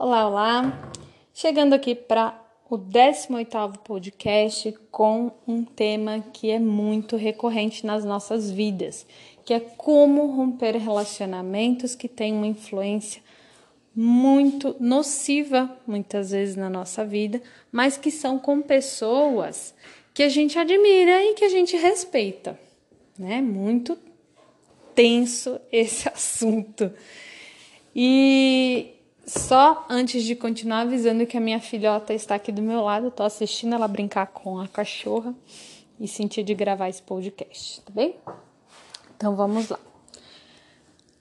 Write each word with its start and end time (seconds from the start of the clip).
Olá, 0.00 0.28
olá. 0.28 0.92
Chegando 1.34 1.72
aqui 1.72 1.92
para 1.92 2.40
o 2.70 2.78
18º 2.78 3.78
podcast 3.78 4.72
com 4.92 5.32
um 5.44 5.64
tema 5.64 6.20
que 6.32 6.52
é 6.52 6.60
muito 6.60 7.16
recorrente 7.16 7.84
nas 7.84 8.04
nossas 8.04 8.48
vidas, 8.48 9.04
que 9.44 9.52
é 9.52 9.58
como 9.58 10.26
romper 10.26 10.76
relacionamentos 10.76 11.96
que 11.96 12.06
têm 12.06 12.32
uma 12.32 12.46
influência 12.46 13.20
muito 13.92 14.76
nociva 14.78 15.76
muitas 15.84 16.30
vezes 16.30 16.54
na 16.54 16.70
nossa 16.70 17.04
vida, 17.04 17.42
mas 17.72 17.96
que 17.96 18.12
são 18.12 18.38
com 18.38 18.62
pessoas 18.62 19.74
que 20.14 20.22
a 20.22 20.28
gente 20.28 20.56
admira 20.56 21.24
e 21.24 21.34
que 21.34 21.44
a 21.44 21.48
gente 21.48 21.76
respeita, 21.76 22.56
né? 23.18 23.40
Muito 23.40 23.98
tenso 24.94 25.60
esse 25.72 26.06
assunto. 26.14 26.88
E 27.96 28.94
só 29.28 29.86
antes 29.90 30.24
de 30.24 30.34
continuar 30.34 30.80
avisando 30.80 31.26
que 31.26 31.36
a 31.36 31.40
minha 31.40 31.60
filhota 31.60 32.14
está 32.14 32.34
aqui 32.34 32.50
do 32.50 32.62
meu 32.62 32.80
lado, 32.80 33.08
estou 33.08 33.26
assistindo 33.26 33.74
ela 33.74 33.86
brincar 33.86 34.26
com 34.28 34.58
a 34.58 34.66
cachorra 34.66 35.34
e 36.00 36.08
senti 36.08 36.42
de 36.42 36.54
gravar 36.54 36.88
esse 36.88 37.02
podcast, 37.02 37.82
tá 37.82 37.92
bem? 37.92 38.16
Então 39.16 39.36
vamos 39.36 39.68
lá. 39.68 39.78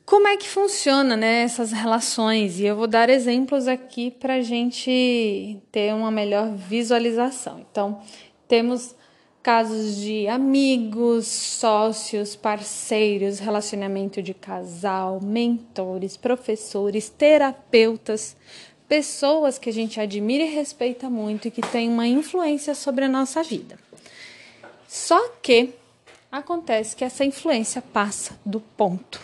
Como 0.06 0.26
é 0.26 0.38
que 0.38 0.48
funciona 0.48 1.18
né, 1.18 1.42
essas 1.42 1.74
relações? 1.74 2.62
E 2.62 2.66
eu 2.66 2.78
vou 2.78 2.88
dar 2.88 3.10
exemplos 3.10 3.68
aqui 3.68 4.10
para 4.10 4.42
gente 4.42 5.62
ter 5.70 5.94
uma 5.94 6.10
melhor 6.10 6.56
visualização. 6.56 7.66
Então, 7.70 8.00
temos 8.48 8.96
casos 9.48 9.96
de 9.96 10.28
amigos, 10.28 11.26
sócios, 11.26 12.36
parceiros, 12.36 13.40
relacionamento 13.40 14.22
de 14.22 14.34
casal, 14.34 15.22
mentores, 15.22 16.18
professores, 16.18 17.08
terapeutas, 17.08 18.36
pessoas 18.90 19.58
que 19.58 19.70
a 19.70 19.72
gente 19.72 20.02
admira 20.02 20.44
e 20.44 20.54
respeita 20.54 21.10
muito 21.10 21.48
e 21.48 21.52
que 21.52 21.62
têm 21.62 21.88
uma 21.88 22.06
influência 22.06 22.76
sobre 22.76 23.06
a 23.06 23.08
nossa 23.08 23.42
vida. 23.42 23.80
Só 24.86 25.30
que 25.42 25.70
acontece 26.30 26.94
que 26.94 27.06
essa 27.06 27.24
influência 27.24 27.82
passa 27.82 28.38
do 28.46 28.60
ponto. 28.60 29.22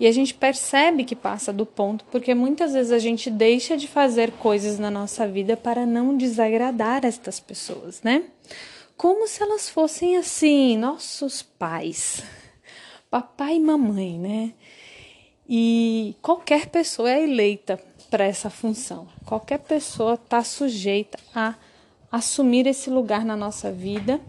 E 0.00 0.06
a 0.08 0.10
gente 0.10 0.34
percebe 0.34 1.04
que 1.04 1.14
passa 1.14 1.52
do 1.52 1.64
ponto 1.64 2.04
porque 2.10 2.34
muitas 2.34 2.72
vezes 2.72 2.90
a 2.90 2.98
gente 2.98 3.30
deixa 3.30 3.76
de 3.76 3.86
fazer 3.86 4.32
coisas 4.32 4.80
na 4.80 4.90
nossa 4.90 5.28
vida 5.28 5.56
para 5.56 5.86
não 5.86 6.16
desagradar 6.16 7.04
estas 7.04 7.38
pessoas, 7.38 8.02
né? 8.02 8.24
Como 9.02 9.26
se 9.26 9.42
elas 9.42 9.68
fossem 9.68 10.16
assim, 10.16 10.78
nossos 10.78 11.42
pais, 11.42 12.22
papai 13.10 13.56
e 13.56 13.60
mamãe, 13.60 14.16
né? 14.16 14.54
E 15.48 16.14
qualquer 16.22 16.68
pessoa 16.68 17.10
é 17.10 17.24
eleita 17.24 17.80
para 18.08 18.24
essa 18.24 18.48
função. 18.48 19.08
Qualquer 19.26 19.58
pessoa 19.58 20.14
está 20.14 20.44
sujeita 20.44 21.18
a 21.34 21.56
assumir 22.12 22.64
esse 22.68 22.90
lugar 22.90 23.24
na 23.24 23.36
nossa 23.36 23.72
vida 23.72 24.20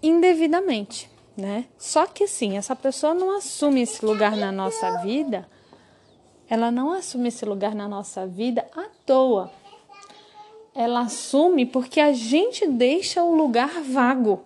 indevidamente, 0.00 1.10
né? 1.36 1.64
Só 1.76 2.06
que 2.06 2.22
assim, 2.22 2.56
essa 2.56 2.76
pessoa 2.76 3.14
não 3.14 3.36
assume 3.36 3.82
esse 3.82 4.06
lugar 4.06 4.36
na 4.36 4.52
nossa 4.52 4.98
vida, 4.98 5.44
ela 6.48 6.70
não 6.70 6.92
assume 6.92 7.30
esse 7.30 7.44
lugar 7.44 7.74
na 7.74 7.88
nossa 7.88 8.28
vida 8.28 8.64
à 8.76 8.84
toa 9.04 9.50
ela 10.74 11.02
assume 11.02 11.64
porque 11.64 12.00
a 12.00 12.12
gente 12.12 12.66
deixa 12.66 13.22
o 13.22 13.34
lugar 13.34 13.82
vago. 13.82 14.44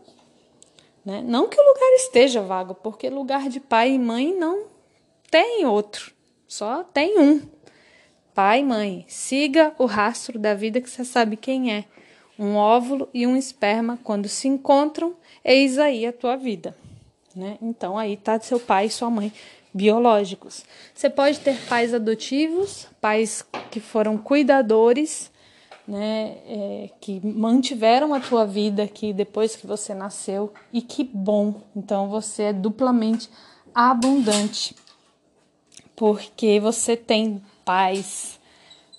Né? 1.04 1.22
Não 1.24 1.48
que 1.48 1.58
o 1.58 1.64
lugar 1.64 1.90
esteja 1.94 2.42
vago, 2.42 2.74
porque 2.74 3.08
lugar 3.08 3.48
de 3.48 3.60
pai 3.60 3.92
e 3.92 3.98
mãe 3.98 4.34
não 4.36 4.66
tem 5.30 5.64
outro, 5.64 6.12
só 6.46 6.84
tem 6.84 7.18
um. 7.18 7.40
Pai 8.34 8.60
e 8.60 8.64
mãe, 8.64 9.04
siga 9.08 9.74
o 9.78 9.86
rastro 9.86 10.38
da 10.38 10.54
vida 10.54 10.80
que 10.80 10.88
você 10.88 11.04
sabe 11.04 11.36
quem 11.36 11.72
é. 11.72 11.84
Um 12.38 12.54
óvulo 12.54 13.08
e 13.12 13.26
um 13.26 13.36
esperma, 13.36 13.98
quando 14.04 14.28
se 14.28 14.46
encontram, 14.46 15.16
eis 15.44 15.76
aí 15.78 16.06
a 16.06 16.12
tua 16.12 16.36
vida. 16.36 16.76
Né? 17.34 17.58
Então 17.60 17.98
aí 17.98 18.14
está 18.14 18.38
seu 18.38 18.60
pai 18.60 18.86
e 18.86 18.90
sua 18.90 19.10
mãe 19.10 19.32
biológicos. 19.72 20.64
Você 20.94 21.10
pode 21.10 21.40
ter 21.40 21.56
pais 21.68 21.92
adotivos, 21.92 22.86
pais 23.00 23.44
que 23.70 23.80
foram 23.80 24.16
cuidadores, 24.16 25.30
né, 25.88 26.36
é, 26.46 26.90
que 27.00 27.18
mantiveram 27.26 28.12
a 28.12 28.20
tua 28.20 28.44
vida 28.44 28.82
aqui 28.82 29.14
depois 29.14 29.56
que 29.56 29.66
você 29.66 29.94
nasceu 29.94 30.52
e 30.70 30.82
que 30.82 31.02
bom. 31.02 31.62
Então 31.74 32.10
você 32.10 32.44
é 32.44 32.52
duplamente 32.52 33.30
abundante 33.74 34.76
porque 35.96 36.60
você 36.60 36.94
tem 36.94 37.42
pais 37.64 38.38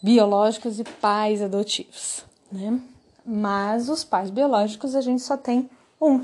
biológicos 0.01 0.79
e 0.79 0.83
pais 0.83 1.41
adotivos, 1.41 2.25
né? 2.51 2.79
Mas 3.23 3.87
os 3.87 4.03
pais 4.03 4.31
biológicos 4.31 4.95
a 4.95 5.01
gente 5.01 5.21
só 5.21 5.37
tem 5.37 5.69
um. 6.01 6.21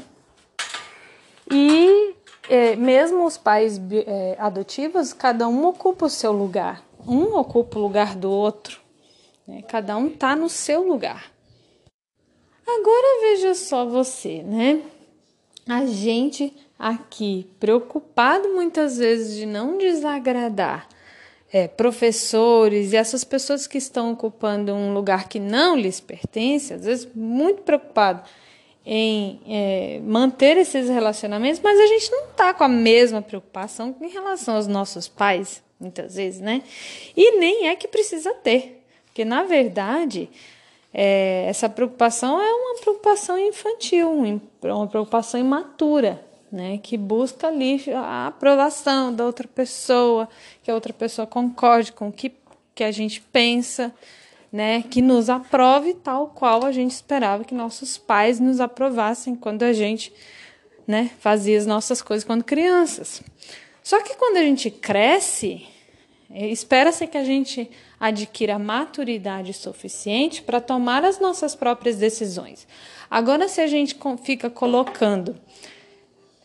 E 1.51 2.15
é, 2.49 2.75
mesmo 2.75 3.25
os 3.25 3.37
pais 3.37 3.79
é, 3.91 4.35
adotivos, 4.39 5.13
cada 5.13 5.47
um 5.47 5.65
ocupa 5.67 6.07
o 6.07 6.09
seu 6.09 6.31
lugar. 6.31 6.83
Um 7.07 7.35
ocupa 7.35 7.77
o 7.77 7.81
lugar 7.81 8.15
do 8.15 8.31
outro. 8.31 8.84
Né? 9.47 9.61
Cada 9.63 9.95
um 9.97 10.09
tá 10.09 10.35
no 10.35 10.49
seu 10.49 10.83
lugar. 10.87 11.31
Agora 12.67 13.21
veja 13.21 13.53
só 13.53 13.85
você, 13.85 14.41
né? 14.41 14.81
A 15.67 15.85
gente 15.85 16.53
aqui 16.77 17.47
preocupado 17.59 18.49
muitas 18.49 18.97
vezes 18.97 19.35
de 19.35 19.45
não 19.45 19.77
desagradar 19.77 20.87
é, 21.51 21.67
professores 21.67 22.91
e 22.91 22.95
essas 22.95 23.23
pessoas 23.23 23.65
que 23.65 23.77
estão 23.77 24.11
ocupando 24.11 24.73
um 24.73 24.93
lugar 24.93 25.29
que 25.29 25.39
não 25.39 25.75
lhes 25.75 25.99
pertence, 25.99 26.73
às 26.73 26.83
vezes 26.85 27.07
muito 27.15 27.61
preocupado 27.61 28.27
em 28.85 29.41
é, 29.47 29.99
manter 30.03 30.57
esses 30.57 30.89
relacionamentos, 30.89 31.59
mas 31.63 31.79
a 31.79 31.87
gente 31.87 32.11
não 32.11 32.25
está 32.25 32.53
com 32.53 32.63
a 32.63 32.67
mesma 32.67 33.21
preocupação 33.21 33.95
em 34.01 34.09
relação 34.09 34.55
aos 34.55 34.67
nossos 34.67 35.07
pais, 35.07 35.63
muitas 35.79 36.15
vezes, 36.15 36.39
né? 36.39 36.61
E 37.15 37.37
nem 37.37 37.67
é 37.67 37.75
que 37.75 37.87
precisa 37.87 38.33
ter. 38.33 38.74
Porque, 39.15 39.23
na 39.23 39.43
verdade, 39.43 40.29
é, 40.93 41.45
essa 41.47 41.69
preocupação 41.69 42.37
é 42.37 42.51
uma 42.51 42.81
preocupação 42.81 43.39
infantil, 43.39 44.11
uma 44.61 44.87
preocupação 44.87 45.39
imatura, 45.39 46.21
né? 46.51 46.79
Que 46.83 46.97
busca 46.97 47.47
ali 47.47 47.81
a 47.93 48.27
aprovação 48.27 49.15
da 49.15 49.25
outra 49.25 49.47
pessoa, 49.47 50.27
que 50.61 50.69
a 50.69 50.73
outra 50.73 50.91
pessoa 50.91 51.25
concorde 51.25 51.93
com 51.93 52.09
o 52.09 52.11
que, 52.11 52.33
que 52.75 52.83
a 52.83 52.91
gente 52.91 53.21
pensa, 53.21 53.95
né? 54.51 54.81
Que 54.81 55.01
nos 55.01 55.29
aprove 55.29 55.93
tal 55.93 56.27
qual 56.27 56.65
a 56.65 56.73
gente 56.73 56.91
esperava 56.91 57.45
que 57.45 57.55
nossos 57.55 57.97
pais 57.97 58.37
nos 58.37 58.59
aprovassem 58.59 59.33
quando 59.33 59.63
a 59.63 59.71
gente 59.71 60.11
né, 60.85 61.09
fazia 61.19 61.57
as 61.57 61.65
nossas 61.65 62.01
coisas 62.01 62.25
quando 62.25 62.43
crianças. 62.43 63.23
Só 63.81 64.01
que 64.01 64.13
quando 64.17 64.35
a 64.35 64.43
gente 64.43 64.69
cresce, 64.69 65.65
espera-se 66.29 67.07
que 67.07 67.17
a 67.17 67.23
gente 67.23 67.71
adquira 68.07 68.57
maturidade 68.57 69.53
suficiente 69.53 70.41
para 70.41 70.61
tomar 70.61 71.03
as 71.03 71.19
nossas 71.19 71.55
próprias 71.55 71.97
decisões. 71.97 72.67
Agora, 73.09 73.47
se 73.47 73.61
a 73.61 73.67
gente 73.67 73.97
fica 74.23 74.49
colocando 74.49 75.35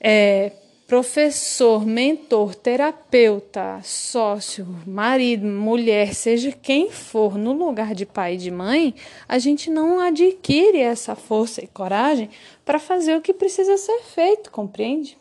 é, 0.00 0.52
professor, 0.90 1.86
mentor, 1.86 2.52
terapeuta, 2.52 3.80
sócio, 3.84 4.66
marido, 4.84 5.46
mulher, 5.46 6.14
seja 6.14 6.50
quem 6.50 6.90
for, 6.90 7.38
no 7.38 7.52
lugar 7.52 7.94
de 7.94 8.04
pai 8.04 8.34
e 8.34 8.38
de 8.38 8.50
mãe, 8.50 8.92
a 9.28 9.38
gente 9.38 9.70
não 9.70 10.00
adquire 10.00 10.80
essa 10.80 11.14
força 11.14 11.62
e 11.62 11.68
coragem 11.68 12.28
para 12.64 12.80
fazer 12.80 13.16
o 13.16 13.20
que 13.20 13.32
precisa 13.32 13.76
ser 13.76 14.00
feito, 14.02 14.50
compreende? 14.50 15.16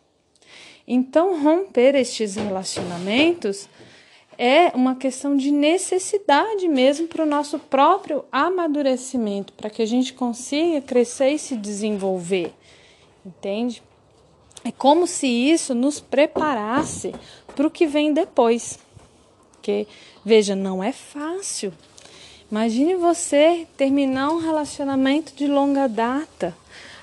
Então, 0.88 1.40
romper 1.44 1.94
estes 1.94 2.36
relacionamentos 2.36 3.70
é 4.42 4.72
uma 4.74 4.96
questão 4.96 5.36
de 5.36 5.52
necessidade 5.52 6.66
mesmo 6.70 7.08
para 7.08 7.24
o 7.24 7.28
nosso 7.28 7.60
próprio 7.60 8.24
amadurecimento, 8.32 9.52
para 9.52 9.70
que 9.70 9.82
a 9.82 9.86
gente 9.86 10.14
consiga 10.14 10.80
crescer 10.80 11.32
e 11.32 11.38
se 11.38 11.58
desenvolver, 11.58 12.54
entende? 13.26 13.84
É 14.64 14.72
como 14.72 15.06
se 15.06 15.28
isso 15.28 15.76
nos 15.76 16.00
preparasse 16.00 17.14
para 17.54 17.68
o 17.68 17.72
que 17.72 17.86
vem 17.86 18.14
depois. 18.14 18.80
Porque, 19.52 19.86
veja, 20.24 20.56
não 20.56 20.82
é 20.82 20.94
fácil. 20.94 21.74
Imagine 22.50 22.96
você 22.96 23.68
terminar 23.76 24.32
um 24.32 24.38
relacionamento 24.38 25.34
de 25.36 25.48
longa 25.48 25.88
data, 25.88 26.56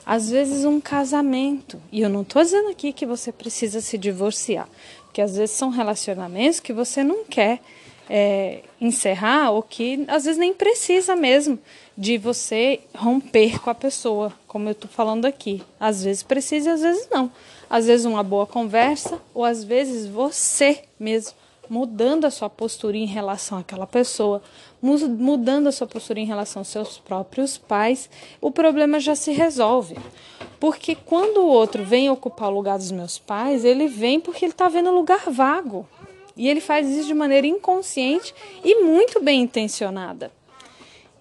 às 0.07 0.31
vezes 0.31 0.65
um 0.65 0.81
casamento. 0.81 1.81
E 1.93 2.01
eu 2.01 2.09
não 2.09 2.23
estou 2.23 2.43
dizendo 2.43 2.71
aqui 2.71 2.93
que 2.93 3.05
você 3.05 3.31
precisa 3.31 3.81
se 3.81 3.99
divorciar, 3.99 4.69
porque 5.17 5.23
às 5.23 5.35
vezes 5.35 5.57
são 5.57 5.71
relacionamentos 5.71 6.61
que 6.61 6.75
você 6.75 7.03
não 7.03 7.25
quer 7.25 7.59
é, 8.07 8.61
encerrar 8.79 9.51
ou 9.51 9.63
que 9.63 10.05
às 10.09 10.27
vezes 10.27 10.39
nem 10.39 10.53
precisa 10.53 11.17
mesmo 11.17 11.59
de 11.97 12.19
você 12.19 12.81
romper 12.95 13.59
com 13.59 13.71
a 13.71 13.75
pessoa, 13.75 14.31
como 14.47 14.69
eu 14.69 14.73
estou 14.73 14.91
falando 14.91 15.25
aqui. 15.25 15.63
Às 15.81 16.05
vezes 16.05 16.23
precisa, 16.23 16.75
às 16.75 16.83
vezes 16.83 17.09
não. 17.11 17.33
Às 17.71 17.87
vezes 17.87 18.05
uma 18.05 18.23
boa 18.23 18.47
conversa 18.47 19.19
ou 19.33 19.43
às 19.43 19.65
vezes 19.65 20.07
você 20.07 20.83
mesmo 21.01 21.33
mudando 21.69 22.25
a 22.25 22.31
sua 22.31 22.49
postura 22.49 22.97
em 22.97 23.07
relação 23.07 23.59
àquela 23.59 23.87
pessoa, 23.87 24.43
mudando 24.81 25.67
a 25.67 25.73
sua 25.73 25.87
postura 25.87 26.21
em 26.21 26.25
relação 26.25 26.61
aos 26.61 26.69
seus 26.69 26.99
próprios 26.99 27.59
pais, 27.59 28.09
o 28.41 28.51
problema 28.51 29.01
já 29.01 29.15
se 29.15 29.33
resolve. 29.33 29.97
Porque 30.59 30.95
quando 30.95 31.39
o 31.39 31.49
outro 31.49 31.85
vem 31.85 32.09
ocupar 32.11 32.51
o 32.51 32.55
lugar 32.55 32.79
dos 32.79 32.91
meus 32.91 33.19
pais, 33.19 33.65
ele 33.65 33.87
vem 33.87 34.21
porque 34.21 34.45
ele 34.45 34.53
está 34.53 34.69
vendo 34.69 34.91
lugar 34.91 35.31
vago. 35.31 35.87
E 36.37 36.49
ele 36.49 36.61
faz 36.61 36.89
isso 36.89 37.07
de 37.07 37.15
maneira 37.15 37.47
inconsciente 37.47 38.35
e 38.63 38.83
muito 38.83 39.23
bem 39.23 39.43
intencionada. 39.43 40.31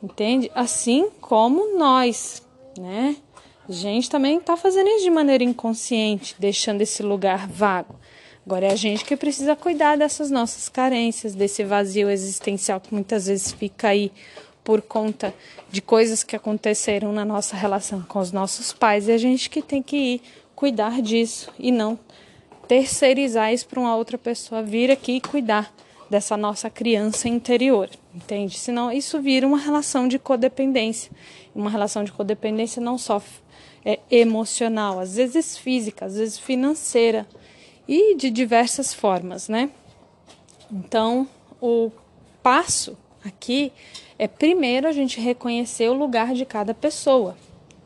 Entende? 0.04 0.52
Assim 0.54 1.10
como 1.22 1.78
nós, 1.78 2.44
né? 2.78 3.16
A 3.68 3.72
gente 3.72 4.10
também 4.10 4.38
está 4.38 4.56
fazendo 4.56 4.88
isso 4.90 5.06
de 5.06 5.10
maneira 5.10 5.44
inconsciente, 5.44 6.36
deixando 6.38 6.82
esse 6.82 7.02
lugar 7.02 7.48
vago. 7.48 7.96
Agora 8.46 8.68
é 8.68 8.72
a 8.72 8.76
gente 8.76 9.04
que 9.04 9.18
precisa 9.18 9.56
cuidar 9.56 9.98
dessas 9.98 10.30
nossas 10.30 10.70
carências, 10.70 11.34
desse 11.34 11.64
vazio 11.64 12.12
existencial 12.12 12.80
que 12.80 12.94
muitas 12.94 13.26
vezes 13.26 13.52
fica 13.52 13.88
aí 13.88 14.12
por 14.64 14.84
conta 14.84 15.34
de 15.72 15.82
coisas 15.82 16.24
que 16.24 16.36
aconteceram 16.36 17.12
na 17.12 17.26
nossa 17.26 17.56
relação 17.56 18.04
com 18.04 18.20
os 18.20 18.32
nossos 18.32 18.72
pais. 18.72 19.08
E 19.08 19.12
a 19.12 19.18
gente 19.18 19.50
que 19.50 19.64
tem 19.64 19.82
que 19.82 19.98
ir 19.98 20.22
cuidar 20.56 21.02
disso 21.02 21.52
e 21.58 21.72
não 21.72 21.98
terceirizar 22.68 23.52
isso 23.52 23.68
para 23.68 23.80
uma 23.80 23.96
outra 23.96 24.18
pessoa 24.18 24.62
vir 24.62 24.92
aqui 24.92 25.14
e 25.14 25.22
cuidar 25.22 25.74
dessa 26.08 26.38
nossa 26.38 26.70
criança 26.70 27.28
interior, 27.28 27.90
entende? 28.14 28.60
Senão 28.60 28.92
isso 28.92 29.20
vira 29.20 29.48
uma 29.48 29.58
relação 29.58 30.08
de 30.08 30.20
codependência. 30.20 31.12
Uma 31.54 31.70
relação 31.70 32.04
de 32.04 32.12
codependência 32.12 32.80
não 32.80 32.98
só 32.98 33.20
é, 33.84 34.00
emocional, 34.12 35.00
às 35.00 35.16
vezes 35.16 35.58
física, 35.58 36.06
às 36.06 36.16
vezes 36.16 36.38
financeira 36.38 37.26
e 37.88 38.16
de 38.16 38.30
diversas 38.30 38.94
formas, 38.94 39.48
né? 39.48 39.70
Então, 40.72 41.28
o 41.62 41.92
passo 42.42 42.98
aqui 43.24 43.72
é 44.18 44.28
primeiro 44.28 44.88
a 44.88 44.92
gente 44.92 45.20
reconhecer 45.20 45.90
o 45.90 45.94
lugar 45.94 46.34
de 46.34 46.46
cada 46.46 46.74
pessoa, 46.74 47.38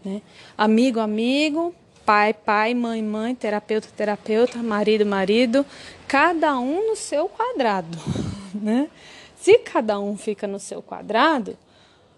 né? 0.04 0.22
Amigo, 0.58 1.00
amigo, 1.00 1.74
pai, 2.06 2.34
pai, 2.34 2.74
mãe, 2.74 3.04
mãe, 3.04 3.36
terapeuta, 3.36 3.88
terapeuta, 3.96 4.64
marido, 4.64 5.06
marido, 5.06 5.66
cada 6.08 6.58
um 6.60 6.90
no 6.90 6.96
seu 6.96 7.28
quadrado, 7.28 7.98
né? 8.54 8.90
Se 9.36 9.58
cada 9.60 10.00
um 10.00 10.18
fica 10.18 10.48
no 10.48 10.60
seu 10.60 10.82
quadrado, 10.82 11.58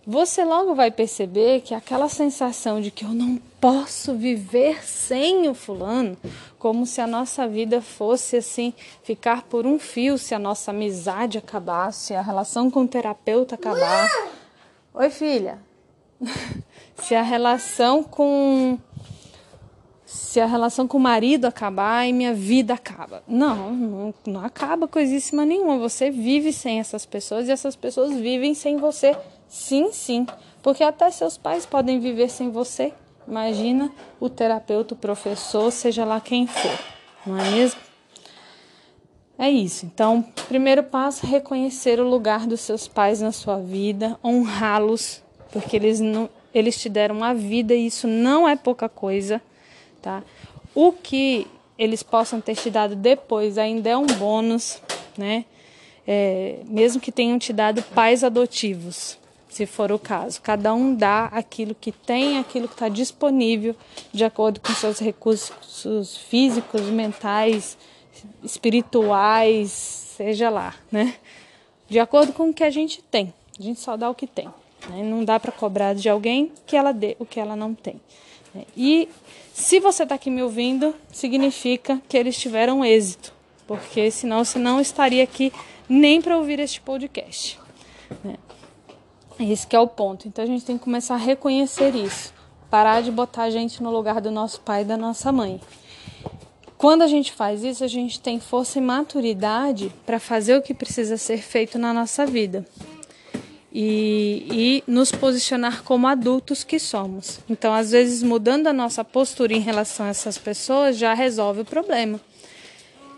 você 0.06 0.44
logo 0.44 0.74
vai 0.74 0.90
perceber 0.90 1.62
que 1.62 1.76
aquela 1.76 2.10
sensação 2.10 2.82
de 2.82 2.90
que 2.90 3.06
eu 3.06 3.10
não 3.10 3.40
posso 3.62 4.16
viver 4.16 4.84
sem 4.84 5.48
o 5.48 5.54
fulano, 5.54 6.18
como 6.58 6.84
se 6.84 7.00
a 7.00 7.06
nossa 7.06 7.48
vida 7.48 7.80
fosse 7.80 8.38
assim, 8.38 8.74
ficar 9.04 9.44
por 9.44 9.68
um 9.68 9.78
fio, 9.78 10.18
se 10.18 10.34
a 10.34 10.40
nossa 10.40 10.72
amizade 10.72 11.38
acabasse, 11.38 12.16
a 12.16 12.22
relação 12.22 12.72
com 12.72 12.82
o 12.82 12.88
terapeuta 12.88 13.54
acabar. 13.54 14.10
Oi, 14.96 15.10
filha. 15.12 15.60
se 16.98 17.14
a 17.14 17.22
relação 17.22 18.04
com 18.04 18.80
se 20.06 20.42
a 20.42 20.46
relação 20.46 20.88
com 20.88 20.98
o 20.98 21.02
marido 21.02 21.46
acabar 21.46 22.06
e 22.06 22.12
minha 22.12 22.34
vida 22.34 22.74
acaba. 22.74 23.24
Não, 23.28 23.72
não, 23.72 24.14
não 24.26 24.44
acaba 24.44 24.88
coisíssima 24.88 25.46
nenhuma. 25.46 25.78
Você 25.78 26.12
vive 26.12 26.52
sem 26.52 26.82
essas 26.82 27.06
pessoas 27.06 27.48
e 27.48 27.52
essas 27.52 27.78
pessoas 27.78 28.14
vivem 28.14 28.54
sem 28.54 28.76
você. 28.76 29.16
Sim, 29.48 29.92
sim. 29.94 30.26
Porque 30.62 30.84
até 30.84 31.10
seus 31.12 31.38
pais 31.38 31.66
podem 31.66 32.00
viver 32.00 32.30
sem 32.30 32.52
você. 32.52 32.92
Imagina 33.28 33.92
o 34.20 34.30
terapeuta, 34.30 34.94
o 34.94 34.98
professor, 34.98 35.72
seja 35.72 36.04
lá 36.04 36.20
quem 36.20 36.48
for, 36.48 36.80
não 37.26 37.38
é 37.38 37.50
mesmo? 37.52 37.80
É 39.38 39.50
isso. 39.50 39.86
Então, 39.86 40.24
primeiro 40.48 40.84
passo, 40.84 41.26
reconhecer 41.26 42.00
o 42.00 42.08
lugar 42.08 42.46
dos 42.46 42.62
seus 42.62 42.88
pais 42.88 43.22
na 43.22 43.32
sua 43.32 43.58
vida, 43.58 44.20
honrá-los, 44.24 45.24
porque 45.52 45.76
eles 45.76 46.00
não, 46.00 46.30
eles 46.54 46.80
te 46.80 46.90
deram 46.90 47.24
a 47.24 47.34
vida 47.34 47.74
e 47.74 47.88
isso 47.88 48.08
não 48.08 48.48
é 48.48 48.56
pouca 48.56 48.88
coisa 48.90 49.42
tá? 50.02 50.24
O 50.74 50.92
que 50.92 51.48
eles 51.78 52.04
possam 52.04 52.42
ter 52.42 52.56
te 52.56 52.70
dado 52.70 52.96
depois 52.96 53.58
ainda 53.58 53.90
é 53.90 53.98
um 53.98 54.06
bônus, 54.06 54.82
né? 55.18 55.46
É, 56.08 56.60
mesmo 56.66 57.00
que 57.00 57.12
tenham 57.12 57.38
te 57.38 57.54
dado 57.54 57.84
pais 57.84 58.24
adotivos, 58.24 59.18
se 59.52 59.66
for 59.66 59.92
o 59.92 60.00
caso. 60.00 60.42
Cada 60.42 60.74
um 60.74 60.96
dá 60.96 61.26
aquilo 61.26 61.76
que 61.76 61.92
tem, 61.92 62.40
aquilo 62.40 62.70
que 62.70 62.74
está 62.74 62.88
disponível, 62.88 63.76
de 64.14 64.24
acordo 64.24 64.62
com 64.62 64.74
seus 64.74 64.98
recursos 64.98 66.18
físicos, 66.30 66.84
mentais, 66.84 67.78
espirituais, 68.42 69.70
seja 69.70 70.50
lá, 70.50 70.74
né? 70.90 71.16
De 71.90 72.00
acordo 72.00 72.32
com 72.32 72.50
o 72.50 72.54
que 72.54 72.64
a 72.64 72.70
gente 72.70 73.04
tem. 73.04 73.34
A 73.60 73.62
gente 73.62 73.82
só 73.82 73.98
dá 73.98 74.10
o 74.10 74.16
que 74.16 74.26
tem. 74.26 74.48
Né? 74.90 75.04
Não 75.04 75.26
dá 75.26 75.38
para 75.38 75.52
cobrar 75.52 75.94
de 75.94 76.08
alguém 76.08 76.50
que 76.66 76.78
ela 76.78 76.94
dê 76.94 77.18
o 77.20 77.26
que 77.26 77.40
ela 77.40 77.56
não 77.56 77.76
tem. 77.76 78.00
E 78.76 79.10
se 79.54 79.82
você 79.82 80.04
está 80.04 80.16
aqui 80.16 80.30
me 80.30 80.42
ouvindo, 80.42 80.96
significa 81.12 82.02
que 82.08 82.18
eles 82.18 82.38
tiveram 82.38 82.84
êxito, 82.86 83.34
porque 83.68 84.10
senão 84.10 84.46
você 84.46 84.58
não 84.58 84.80
estaria 84.80 85.24
aqui 85.24 85.52
nem 85.90 86.22
para 86.22 86.38
ouvir 86.38 86.60
este 86.60 86.80
podcast. 86.80 87.60
Né? 88.24 88.38
Esse 89.42 89.68
é 89.76 89.80
o 89.80 89.88
ponto. 89.88 90.28
Então 90.28 90.44
a 90.44 90.48
gente 90.48 90.64
tem 90.64 90.78
que 90.78 90.84
começar 90.84 91.16
a 91.16 91.18
reconhecer 91.18 91.96
isso, 91.96 92.34
parar 92.70 93.02
de 93.02 93.12
botar 93.12 93.44
a 93.44 93.50
gente 93.50 93.82
no 93.82 93.90
lugar 93.90 94.22
do 94.22 94.30
nosso 94.30 94.62
pai 94.62 94.82
e 94.82 94.86
da 94.86 94.98
nossa 94.98 95.32
mãe. 95.32 95.60
Quando 96.78 97.04
a 97.04 97.08
gente 97.08 97.32
faz 97.32 97.64
isso, 97.64 97.84
a 97.84 97.88
gente 97.88 98.20
tem 98.20 98.40
força 98.40 98.80
e 98.80 98.82
maturidade 98.82 99.94
para 100.06 100.20
fazer 100.20 100.58
o 100.58 100.62
que 100.62 100.74
precisa 100.74 101.16
ser 101.16 101.38
feito 101.38 101.78
na 101.78 101.94
nossa 101.94 102.26
vida 102.26 102.66
e, 103.72 104.48
e 104.52 104.84
nos 104.92 105.12
posicionar 105.12 105.84
como 105.84 106.08
adultos 106.08 106.64
que 106.64 106.80
somos. 106.80 107.40
Então, 107.50 107.74
às 107.74 107.92
vezes, 107.92 108.22
mudando 108.22 108.68
a 108.68 108.74
nossa 108.74 109.04
postura 109.04 109.54
em 109.54 109.60
relação 109.60 110.06
a 110.06 110.10
essas 110.10 110.38
pessoas 110.38 110.98
já 110.98 111.14
resolve 111.14 111.62
o 111.62 111.66
problema. 111.66 112.20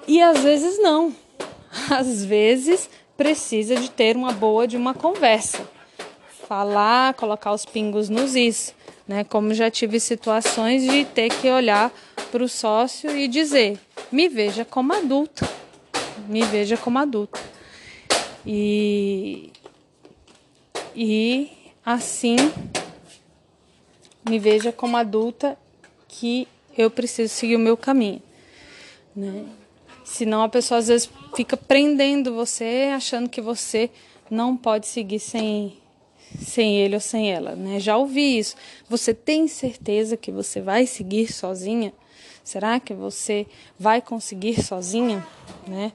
E 0.08 0.22
às 0.22 0.40
vezes 0.40 0.78
não. 0.80 1.16
Às 1.90 2.24
vezes 2.24 2.90
precisa 3.18 3.76
de 3.76 3.90
ter 3.90 4.16
uma 4.16 4.32
boa 4.32 4.68
de 4.68 4.78
uma 4.78 4.94
conversa. 4.94 5.68
Falar, 6.48 7.14
colocar 7.14 7.54
os 7.54 7.66
pingos 7.66 8.10
nos 8.10 8.36
is, 8.36 8.76
né? 9.08 9.24
Como 9.24 9.54
já 9.54 9.72
tive 9.72 10.00
situações 10.00 10.84
de 10.84 11.06
ter 11.06 11.30
que 11.30 11.50
olhar 11.50 11.92
para 12.32 12.44
o 12.44 12.50
sócio 12.50 13.16
e 13.16 13.28
dizer: 13.28 13.80
"Me 14.12 14.28
veja 14.28 14.66
como 14.66 14.94
adulto. 14.94 15.48
Me 16.28 16.44
veja 16.44 16.76
como 16.76 17.00
adulto". 17.00 17.40
E 18.46 19.52
e 20.96 21.50
assim 21.86 22.36
me 24.28 24.38
veja 24.38 24.72
como 24.72 24.98
adulta 24.98 25.58
que 26.08 26.48
eu 26.78 26.90
preciso 26.90 27.34
seguir 27.34 27.56
o 27.56 27.60
meu 27.60 27.78
caminho, 27.78 28.22
né? 29.16 29.46
Senão 30.04 30.44
a 30.44 30.50
pessoa 30.50 30.80
às 30.80 30.88
vezes 30.88 31.10
fica 31.36 31.56
prendendo 31.56 32.34
você, 32.34 32.92
achando 32.94 33.30
que 33.30 33.42
você 33.42 33.90
não 34.30 34.58
pode 34.58 34.88
seguir 34.88 35.20
sem 35.20 35.78
sem 36.40 36.78
ele 36.78 36.96
ou 36.96 37.02
sem 37.02 37.32
ela, 37.32 37.56
né? 37.56 37.80
Já 37.80 37.98
ouvi 37.98 38.38
isso. 38.38 38.56
Você 38.90 39.14
tem 39.14 39.48
certeza 39.48 40.18
que 40.18 40.32
você 40.32 40.62
vai 40.62 40.86
seguir 40.86 41.32
sozinha? 41.32 41.94
Será 42.44 42.80
que 42.80 42.94
você 42.94 43.48
vai 43.80 44.02
conseguir 44.02 44.62
sozinha, 44.62 45.26
né? 45.68 45.94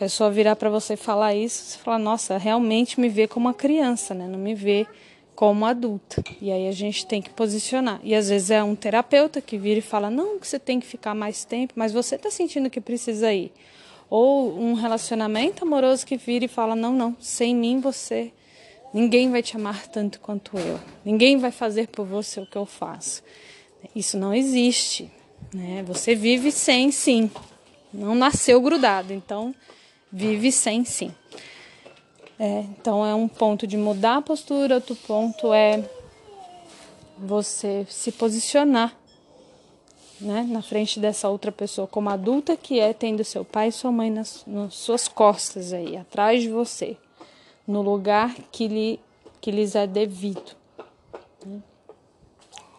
pessoa 0.00 0.30
virar 0.30 0.56
para 0.56 0.70
você 0.70 0.96
falar 0.96 1.34
isso, 1.34 1.62
você 1.62 1.78
fala, 1.78 1.98
nossa, 1.98 2.38
realmente 2.38 2.98
me 2.98 3.06
vê 3.06 3.28
como 3.28 3.48
uma 3.48 3.52
criança, 3.52 4.14
né? 4.14 4.26
Não 4.26 4.38
me 4.38 4.54
vê 4.54 4.86
como 5.34 5.66
adulta. 5.66 6.24
E 6.40 6.50
aí 6.50 6.66
a 6.68 6.72
gente 6.72 7.04
tem 7.06 7.20
que 7.20 7.28
posicionar. 7.28 8.00
E 8.02 8.14
às 8.14 8.30
vezes 8.30 8.50
é 8.50 8.64
um 8.64 8.74
terapeuta 8.74 9.42
que 9.42 9.58
vira 9.58 9.78
e 9.78 9.82
fala, 9.82 10.08
não, 10.08 10.38
que 10.38 10.48
você 10.48 10.58
tem 10.58 10.80
que 10.80 10.86
ficar 10.86 11.14
mais 11.14 11.44
tempo, 11.44 11.74
mas 11.76 11.92
você 11.92 12.14
está 12.14 12.30
sentindo 12.30 12.70
que 12.70 12.80
precisa 12.80 13.30
ir. 13.30 13.52
Ou 14.08 14.58
um 14.58 14.72
relacionamento 14.72 15.64
amoroso 15.64 16.06
que 16.06 16.16
vira 16.16 16.46
e 16.46 16.48
fala, 16.48 16.74
não, 16.74 16.94
não, 16.94 17.14
sem 17.20 17.54
mim 17.54 17.78
você, 17.78 18.32
ninguém 18.92 19.30
vai 19.30 19.42
te 19.42 19.56
amar 19.56 19.86
tanto 19.86 20.20
quanto 20.20 20.56
eu. 20.58 20.78
Ninguém 21.04 21.38
vai 21.38 21.50
fazer 21.50 21.88
por 21.88 22.06
você 22.06 22.40
o 22.40 22.46
que 22.46 22.56
eu 22.56 22.66
faço. 22.66 23.22
Isso 23.94 24.18
não 24.18 24.34
existe. 24.34 25.10
Né? 25.54 25.82
Você 25.86 26.14
vive 26.14 26.50
sem 26.52 26.90
sim. 26.90 27.30
Não 27.92 28.14
nasceu 28.14 28.60
grudado. 28.60 29.12
Então, 29.12 29.54
vive 30.12 30.50
sem 30.52 30.84
sim. 30.84 31.12
É, 32.38 32.60
então 32.60 33.04
é 33.04 33.14
um 33.14 33.28
ponto 33.28 33.66
de 33.66 33.76
mudar 33.76 34.16
a 34.16 34.22
postura, 34.22 34.76
outro 34.76 34.96
ponto 34.96 35.52
é 35.52 35.84
você 37.18 37.86
se 37.90 38.10
posicionar 38.10 38.96
né, 40.18 40.46
na 40.48 40.62
frente 40.62 40.98
dessa 40.98 41.28
outra 41.28 41.52
pessoa 41.52 41.86
como 41.86 42.08
adulta 42.08 42.56
que 42.56 42.80
é, 42.80 42.92
tendo 42.92 43.24
seu 43.24 43.44
pai 43.44 43.68
e 43.68 43.72
sua 43.72 43.92
mãe 43.92 44.10
nas, 44.10 44.42
nas 44.46 44.74
suas 44.74 45.06
costas 45.06 45.72
aí, 45.72 45.96
atrás 45.96 46.42
de 46.42 46.48
você, 46.48 46.96
no 47.70 47.82
lugar 47.82 48.34
que, 48.50 48.66
lhe, 48.66 49.00
que 49.40 49.50
lhes 49.50 49.74
é 49.74 49.86
devido. 49.86 50.56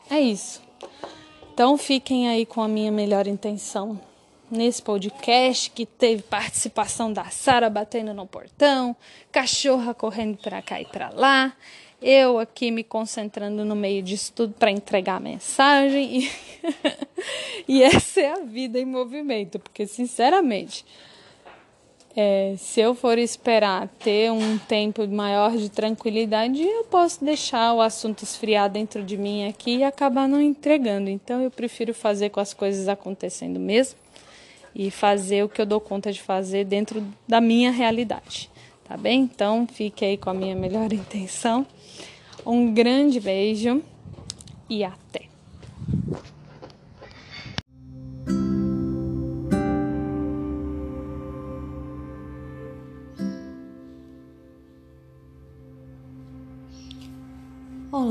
É 0.09 0.19
isso. 0.19 0.61
Então 1.53 1.77
fiquem 1.77 2.27
aí 2.27 2.45
com 2.45 2.61
a 2.61 2.67
minha 2.67 2.91
melhor 2.91 3.27
intenção 3.27 3.99
nesse 4.49 4.81
podcast 4.81 5.71
que 5.71 5.85
teve 5.85 6.21
participação 6.23 7.13
da 7.13 7.25
Sara 7.25 7.69
batendo 7.69 8.13
no 8.13 8.27
portão, 8.27 8.95
cachorra 9.31 9.93
correndo 9.93 10.37
para 10.37 10.61
cá 10.61 10.81
e 10.81 10.85
para 10.85 11.09
lá, 11.09 11.55
eu 12.01 12.39
aqui 12.39 12.71
me 12.71 12.83
concentrando 12.83 13.63
no 13.63 13.75
meio 13.75 14.01
disso 14.03 14.33
tudo 14.35 14.53
para 14.53 14.71
entregar 14.71 15.17
a 15.17 15.19
mensagem. 15.19 16.19
E, 16.19 16.31
e 17.79 17.83
essa 17.83 18.19
é 18.19 18.31
a 18.33 18.39
vida 18.39 18.79
em 18.79 18.85
movimento, 18.85 19.59
porque 19.59 19.87
sinceramente, 19.87 20.83
é, 22.15 22.55
se 22.57 22.81
eu 22.81 22.93
for 22.93 23.17
esperar 23.17 23.87
ter 23.99 24.31
um 24.31 24.57
tempo 24.57 25.07
maior 25.07 25.55
de 25.55 25.69
tranquilidade, 25.69 26.61
eu 26.61 26.83
posso 26.83 27.23
deixar 27.23 27.73
o 27.73 27.81
assunto 27.81 28.23
esfriar 28.23 28.69
dentro 28.69 29.03
de 29.03 29.17
mim 29.17 29.47
aqui 29.47 29.77
e 29.77 29.83
acabar 29.83 30.27
não 30.27 30.41
entregando. 30.41 31.09
Então 31.09 31.41
eu 31.41 31.49
prefiro 31.49 31.93
fazer 31.93 32.29
com 32.29 32.39
as 32.39 32.53
coisas 32.53 32.87
acontecendo 32.87 33.59
mesmo 33.59 33.97
e 34.75 34.91
fazer 34.91 35.43
o 35.43 35.49
que 35.49 35.61
eu 35.61 35.65
dou 35.65 35.79
conta 35.79 36.11
de 36.11 36.21
fazer 36.21 36.65
dentro 36.65 37.05
da 37.27 37.39
minha 37.39 37.71
realidade. 37.71 38.49
Tá 38.83 38.97
bem? 38.97 39.21
Então 39.21 39.65
fique 39.65 40.03
aí 40.03 40.17
com 40.17 40.29
a 40.29 40.33
minha 40.33 40.55
melhor 40.55 40.91
intenção. 40.93 41.65
Um 42.45 42.73
grande 42.73 43.19
beijo 43.19 43.81
e 44.69 44.83
até! 44.83 45.29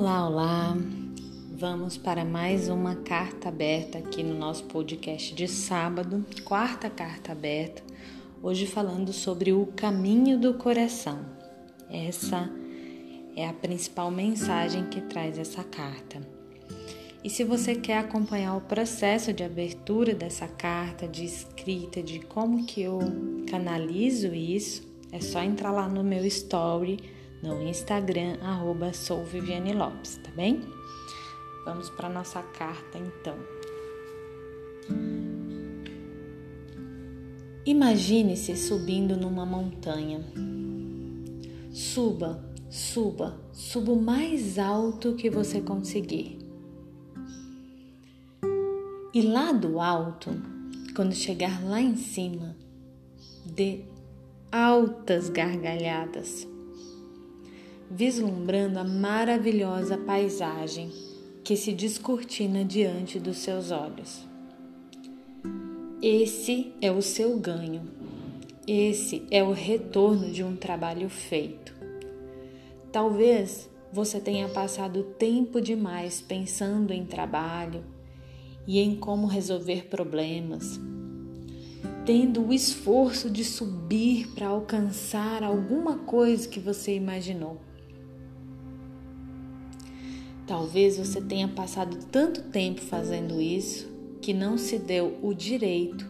Olá, 0.01 0.27
olá! 0.27 0.77
Vamos 1.59 1.99
para 1.99 2.25
mais 2.25 2.71
uma 2.71 2.95
carta 2.95 3.51
aberta 3.51 3.99
aqui 3.99 4.23
no 4.23 4.35
nosso 4.35 4.65
podcast 4.65 5.35
de 5.35 5.47
sábado, 5.47 6.25
quarta 6.43 6.89
carta 6.89 7.33
aberta, 7.33 7.83
hoje 8.43 8.67
falando 8.67 9.13
sobre 9.13 9.53
o 9.53 9.67
caminho 9.67 10.39
do 10.41 10.55
coração. 10.55 11.19
Essa 11.91 12.51
é 13.37 13.47
a 13.47 13.53
principal 13.53 14.11
mensagem 14.11 14.87
que 14.87 15.03
traz 15.03 15.37
essa 15.37 15.63
carta. 15.63 16.27
E 17.23 17.29
se 17.29 17.45
você 17.45 17.75
quer 17.75 17.99
acompanhar 17.99 18.57
o 18.57 18.63
processo 18.63 19.35
de 19.35 19.45
abertura 19.45 20.15
dessa 20.15 20.49
carta, 20.49 21.07
de 21.07 21.27
escrita, 21.27 22.03
de 22.03 22.21
como 22.21 22.65
que 22.65 22.81
eu 22.81 23.01
canalizo 23.51 24.35
isso, 24.35 24.83
é 25.13 25.21
só 25.21 25.43
entrar 25.43 25.73
lá 25.73 25.87
no 25.91 26.03
meu 26.03 26.25
story 26.25 27.20
no 27.43 27.63
Instagram, 27.63 28.37
arroba 28.43 28.93
sou 28.93 29.25
Viviane 29.25 29.73
Lopes, 29.73 30.19
tá 30.19 30.31
bem? 30.37 30.61
Vamos 31.65 31.89
para 31.91 32.09
nossa 32.09 32.43
carta 32.43 32.99
então. 32.99 33.37
Imagine-se 37.65 38.57
subindo 38.57 39.17
numa 39.17 39.47
montanha. 39.47 40.25
Suba, 41.73 42.45
suba, 42.69 43.41
suba 43.53 43.93
o 43.93 44.03
mais 44.03 44.59
alto 44.59 45.15
que 45.15 45.31
você 45.31 45.61
conseguir. 45.61 46.39
E 49.15 49.23
lá 49.23 49.53
do 49.53 49.81
alto, 49.81 50.31
quando 50.95 51.15
chegar 51.15 51.63
lá 51.65 51.81
em 51.81 51.97
cima, 51.97 52.57
dê 53.45 53.85
altas 54.51 55.29
gargalhadas 55.29 56.50
vislumbrando 57.91 58.79
a 58.79 58.85
maravilhosa 58.85 59.99
paisagem 59.99 60.93
que 61.43 61.57
se 61.57 61.73
descortina 61.73 62.65
diante 62.65 63.19
dos 63.19 63.39
seus 63.39 63.73
olhos. 63.73 64.25
Esse 66.01 66.73
é 66.81 66.93
o 66.93 67.03
seu 67.03 67.37
ganho, 67.37 67.83
esse 68.67 69.27
é 69.29 69.43
o 69.43 69.51
retorno 69.51 70.31
de 70.31 70.45
um 70.45 70.55
trabalho 70.55 71.11
feito. 71.11 71.75
Talvez 72.93 73.69
você 73.93 74.21
tenha 74.21 74.49
passado 74.49 75.03
tempo 75.03 75.61
demais 75.61 76.21
pensando 76.21 76.93
em 76.93 77.05
trabalho 77.05 77.83
e 78.69 78.79
em 78.79 78.95
como 78.95 79.27
resolver 79.27 79.87
problemas, 79.87 80.81
tendo 82.07 82.47
o 82.47 82.53
esforço 82.53 83.29
de 83.29 83.45
subir 83.45 84.29
para 84.29 84.47
alcançar 84.47 85.43
alguma 85.43 85.99
coisa 85.99 86.49
que 86.49 86.61
você 86.61 86.95
imaginou. 86.95 87.59
Talvez 90.51 90.99
você 90.99 91.21
tenha 91.21 91.47
passado 91.47 91.97
tanto 92.11 92.43
tempo 92.43 92.81
fazendo 92.81 93.41
isso 93.41 93.89
que 94.21 94.35
não 94.35 94.59
se 94.59 94.81
deu 94.81 95.17
o 95.23 95.33
direito 95.33 96.05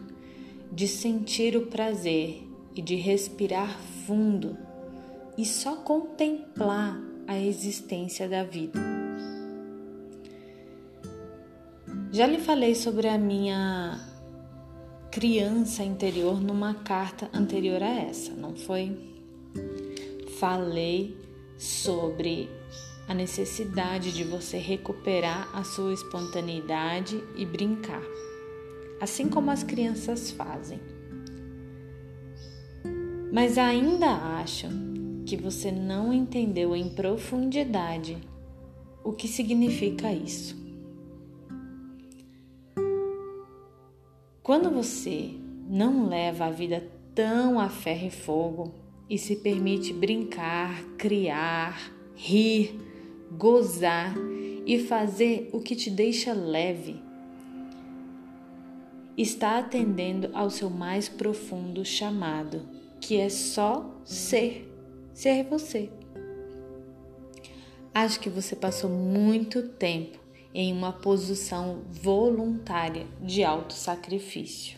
de 0.71 0.87
sentir 0.87 1.55
o 1.55 1.67
prazer 1.67 2.41
e 2.73 2.81
de 2.81 2.95
respirar 2.95 3.77
fundo 4.07 4.57
e 5.37 5.45
só 5.45 5.75
contemplar 5.75 6.99
a 7.27 7.37
existência 7.37 8.27
da 8.27 8.43
vida. 8.43 8.79
Já 12.11 12.25
lhe 12.25 12.39
falei 12.39 12.73
sobre 12.73 13.07
a 13.09 13.19
minha 13.19 14.03
criança 15.11 15.83
interior 15.83 16.41
numa 16.41 16.73
carta 16.73 17.29
anterior 17.31 17.83
a 17.83 17.89
essa, 17.89 18.33
não 18.33 18.55
foi? 18.55 18.97
Falei 20.39 21.15
sobre 21.59 22.49
a 23.11 23.13
necessidade 23.13 24.13
de 24.13 24.23
você 24.23 24.57
recuperar 24.57 25.53
a 25.53 25.65
sua 25.65 25.93
espontaneidade 25.93 27.21
e 27.35 27.45
brincar, 27.45 28.01
assim 29.01 29.27
como 29.27 29.51
as 29.51 29.63
crianças 29.63 30.31
fazem. 30.31 30.79
Mas 33.33 33.57
ainda 33.57 34.07
acho 34.39 34.69
que 35.25 35.35
você 35.35 35.73
não 35.73 36.13
entendeu 36.13 36.73
em 36.73 36.87
profundidade 36.87 38.17
o 39.03 39.11
que 39.11 39.27
significa 39.27 40.13
isso. 40.13 40.55
Quando 44.41 44.71
você 44.71 45.31
não 45.67 46.07
leva 46.07 46.45
a 46.45 46.49
vida 46.49 46.81
tão 47.13 47.59
a 47.59 47.67
ferro 47.67 48.07
e 48.07 48.09
fogo 48.09 48.73
e 49.09 49.17
se 49.17 49.35
permite 49.35 49.91
brincar, 49.91 50.81
criar, 50.97 51.91
rir, 52.15 52.90
gozar 53.37 54.13
e 54.65 54.79
fazer 54.79 55.49
o 55.51 55.59
que 55.59 55.75
te 55.75 55.89
deixa 55.89 56.33
leve. 56.33 57.01
Está 59.17 59.59
atendendo 59.59 60.29
ao 60.33 60.49
seu 60.49 60.69
mais 60.69 61.07
profundo 61.07 61.83
chamado, 61.85 62.61
que 62.99 63.17
é 63.17 63.29
só 63.29 63.99
ser, 64.03 64.71
ser 65.13 65.43
você. 65.43 65.89
Acho 67.93 68.19
que 68.19 68.29
você 68.29 68.55
passou 68.55 68.89
muito 68.89 69.67
tempo 69.67 70.17
em 70.53 70.71
uma 70.71 70.93
posição 70.93 71.81
voluntária 71.89 73.05
de 73.21 73.43
autossacrifício. 73.43 74.77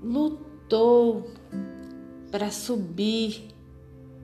Lutou 0.00 1.28
para 2.30 2.50
subir 2.50 3.48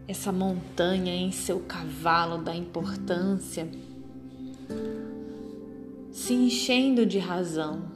essa 0.07 0.31
montanha 0.31 1.15
em 1.15 1.33
seu 1.33 1.61
cavalo 1.61 2.39
da 2.39 2.55
importância, 2.55 3.69
se 6.11 6.35
enchendo 6.35 7.05
de 7.05 7.19
razão. 7.19 7.93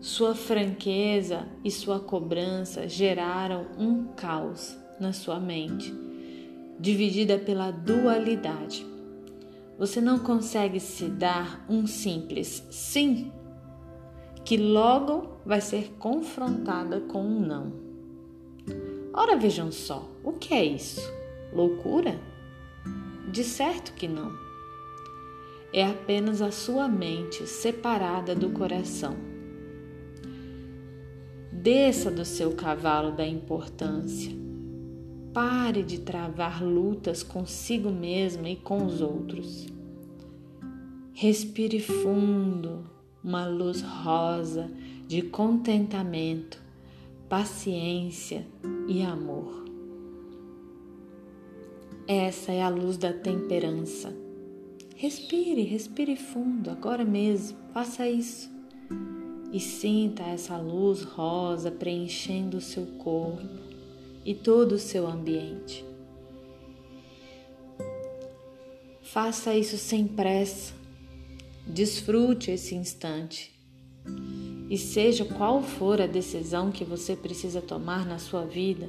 Sua 0.00 0.34
franqueza 0.34 1.46
e 1.62 1.70
sua 1.70 2.00
cobrança 2.00 2.88
geraram 2.88 3.66
um 3.78 4.04
caos 4.16 4.76
na 4.98 5.12
sua 5.12 5.38
mente, 5.38 5.94
dividida 6.78 7.38
pela 7.38 7.70
dualidade. 7.70 8.86
Você 9.78 10.00
não 10.00 10.18
consegue 10.18 10.80
se 10.80 11.04
dar 11.06 11.64
um 11.68 11.86
simples 11.86 12.66
sim, 12.70 13.30
que 14.44 14.56
logo 14.56 15.40
vai 15.44 15.60
ser 15.60 15.94
confrontada 15.98 17.00
com 17.00 17.22
um 17.22 17.40
não. 17.40 17.72
Ora, 19.12 19.36
vejam 19.36 19.70
só, 19.70 20.08
o 20.24 20.32
que 20.32 20.54
é 20.54 20.64
isso? 20.64 21.19
Loucura? 21.52 22.18
De 23.30 23.44
certo 23.44 23.92
que 23.92 24.06
não. 24.06 24.32
É 25.72 25.84
apenas 25.84 26.42
a 26.42 26.50
sua 26.50 26.88
mente 26.88 27.46
separada 27.46 28.34
do 28.34 28.50
coração. 28.50 29.16
Desça 31.52 32.10
do 32.10 32.24
seu 32.24 32.52
cavalo 32.52 33.12
da 33.12 33.26
importância. 33.26 34.32
Pare 35.32 35.82
de 35.82 36.00
travar 36.00 36.62
lutas 36.62 37.22
consigo 37.22 37.90
mesma 37.90 38.48
e 38.48 38.56
com 38.56 38.84
os 38.84 39.00
outros. 39.00 39.68
Respire 41.12 41.80
fundo 41.80 42.84
uma 43.22 43.46
luz 43.46 43.82
rosa 43.82 44.70
de 45.06 45.22
contentamento, 45.22 46.60
paciência 47.28 48.46
e 48.88 49.02
amor. 49.02 49.59
Essa 52.06 52.52
é 52.52 52.62
a 52.62 52.68
luz 52.68 52.96
da 52.96 53.12
temperança. 53.12 54.12
Respire, 54.96 55.62
respire 55.62 56.16
fundo, 56.16 56.70
agora 56.70 57.04
mesmo, 57.04 57.56
faça 57.72 58.08
isso. 58.08 58.50
e 59.52 59.58
sinta 59.58 60.22
essa 60.22 60.56
luz 60.56 61.02
rosa 61.02 61.70
preenchendo 61.70 62.58
o 62.58 62.60
seu 62.60 62.86
corpo 62.98 63.48
e 64.24 64.34
todo 64.34 64.72
o 64.72 64.78
seu 64.78 65.06
ambiente. 65.08 65.84
Faça 69.02 69.54
isso 69.56 69.76
sem 69.76 70.06
pressa. 70.06 70.72
Desfrute 71.66 72.52
esse 72.52 72.76
instante. 72.76 73.52
E 74.68 74.78
seja 74.78 75.24
qual 75.24 75.62
for 75.62 76.00
a 76.00 76.06
decisão 76.06 76.70
que 76.70 76.84
você 76.84 77.16
precisa 77.16 77.60
tomar 77.60 78.06
na 78.06 78.20
sua 78.20 78.44
vida, 78.44 78.88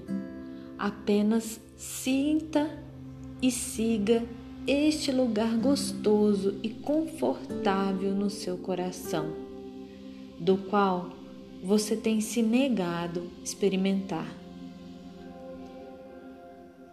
apenas 0.77 1.60
sinta 1.75 2.70
e 3.41 3.50
siga 3.50 4.24
este 4.67 5.12
lugar 5.12 5.57
gostoso 5.57 6.60
e 6.62 6.69
confortável 6.69 8.13
no 8.13 8.29
seu 8.29 8.57
coração, 8.57 9.33
do 10.39 10.57
qual 10.57 11.10
você 11.63 11.95
tem 11.95 12.21
se 12.21 12.41
negado 12.41 13.29
experimentar. 13.43 14.27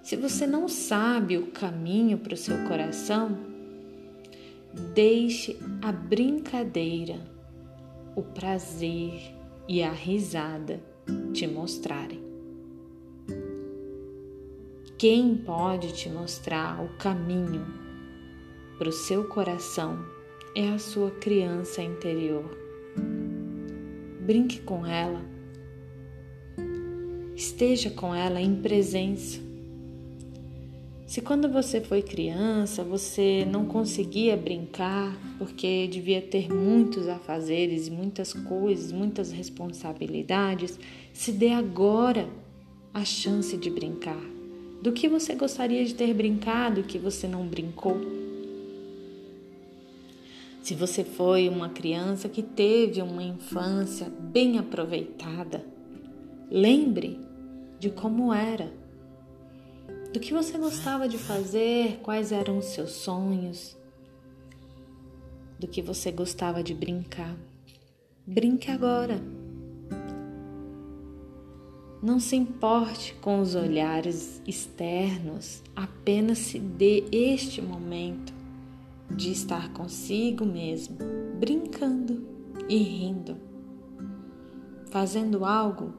Se 0.03 0.17
você 0.17 0.47
não 0.47 0.69
sabe 0.69 1.37
o 1.37 1.49
caminho 1.49 2.17
para 2.17 2.33
o 2.33 2.37
seu 2.37 2.67
coração, 2.67 3.37
deixe 4.95 5.59
a 5.83 5.93
brincadeira, 5.93 7.21
o 8.17 8.23
prazer 8.23 9.35
e 9.69 9.83
a 9.83 9.93
risada 9.93 10.81
te 11.35 11.47
mostrarem. 11.47 12.28
Quem 14.99 15.37
pode 15.37 15.93
te 15.93 16.09
mostrar 16.09 16.83
o 16.85 16.89
caminho 16.99 17.65
para 18.77 18.89
o 18.89 18.93
seu 18.93 19.25
coração 19.29 20.05
é 20.55 20.69
a 20.69 20.79
sua 20.79 21.11
criança 21.13 21.81
interior. 21.81 22.59
Brinque 24.21 24.61
com 24.61 24.85
ela, 24.85 25.23
esteja 27.37 27.91
com 27.91 28.15
ela 28.15 28.41
em 28.41 28.61
presença 28.61 29.49
se 31.09 31.23
quando 31.23 31.49
você 31.49 31.81
foi 31.81 32.03
criança 32.03 32.85
você 32.85 33.43
não 33.51 33.65
conseguia 33.65 34.37
brincar 34.37 35.19
porque 35.39 35.89
devia 35.89 36.21
ter 36.21 36.53
muitos 36.53 37.09
afazeres, 37.09 37.89
muitas 37.89 38.35
coisas, 38.35 38.93
muitas 38.93 39.33
responsabilidades, 39.33 40.79
se 41.15 41.33
dê 41.33 41.49
agora 41.49 42.29
a 42.93 43.07
chance 43.07 43.57
de 43.57 43.71
brincar. 43.71 44.38
Do 44.83 44.93
que 44.93 45.09
você 45.09 45.35
gostaria 45.35 45.85
de 45.85 45.95
ter 45.95 46.15
brincado 46.15 46.83
que 46.85 46.99
você 46.99 47.27
não 47.27 47.47
brincou? 47.47 47.97
Se 50.63 50.75
você 50.75 51.03
foi 51.03 51.49
uma 51.49 51.69
criança 51.69 52.29
que 52.29 52.43
teve 52.43 53.01
uma 53.01 53.23
infância 53.23 54.09
bem 54.09 54.59
aproveitada, 54.59 55.65
lembre 56.51 57.19
de 57.81 57.91
como 57.91 58.33
era 58.33 58.71
do 60.13 60.21
que 60.21 60.33
você 60.33 60.57
gostava 60.57 61.09
de 61.09 61.19
fazer, 61.19 61.99
quais 62.03 62.33
eram 62.33 62.59
os 62.59 62.67
seus 62.67 62.93
sonhos, 62.93 63.77
do 65.59 65.69
que 65.69 65.83
você 65.83 66.11
gostava 66.11 66.63
de 66.63 66.75
brincar. 66.75 67.37
Brinque 68.27 68.71
agora. 68.71 69.21
Não 72.01 72.21
se 72.21 72.37
importe 72.37 73.13
com 73.15 73.41
os 73.41 73.57
olhares 73.57 74.41
externos, 74.47 75.63
apenas 75.75 76.39
se 76.39 76.59
dê 76.59 77.05
este 77.11 77.61
momento 77.61 78.33
de 79.11 79.33
estar 79.33 79.73
consigo 79.73 80.45
mesmo, 80.45 80.97
brincando 81.41 82.25
e 82.69 82.77
rindo, 82.77 83.37
fazendo 84.91 85.45
algo 85.45 85.93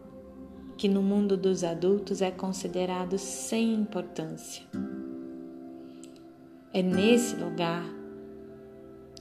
que 0.78 0.88
no 0.88 1.02
mundo 1.02 1.36
dos 1.36 1.66
adultos 1.66 2.22
é 2.22 2.32
considerado 2.32 3.18
sem 3.18 3.74
importância. 3.74 4.64
É 6.72 6.82
nesse 6.82 7.36
lugar 7.36 7.84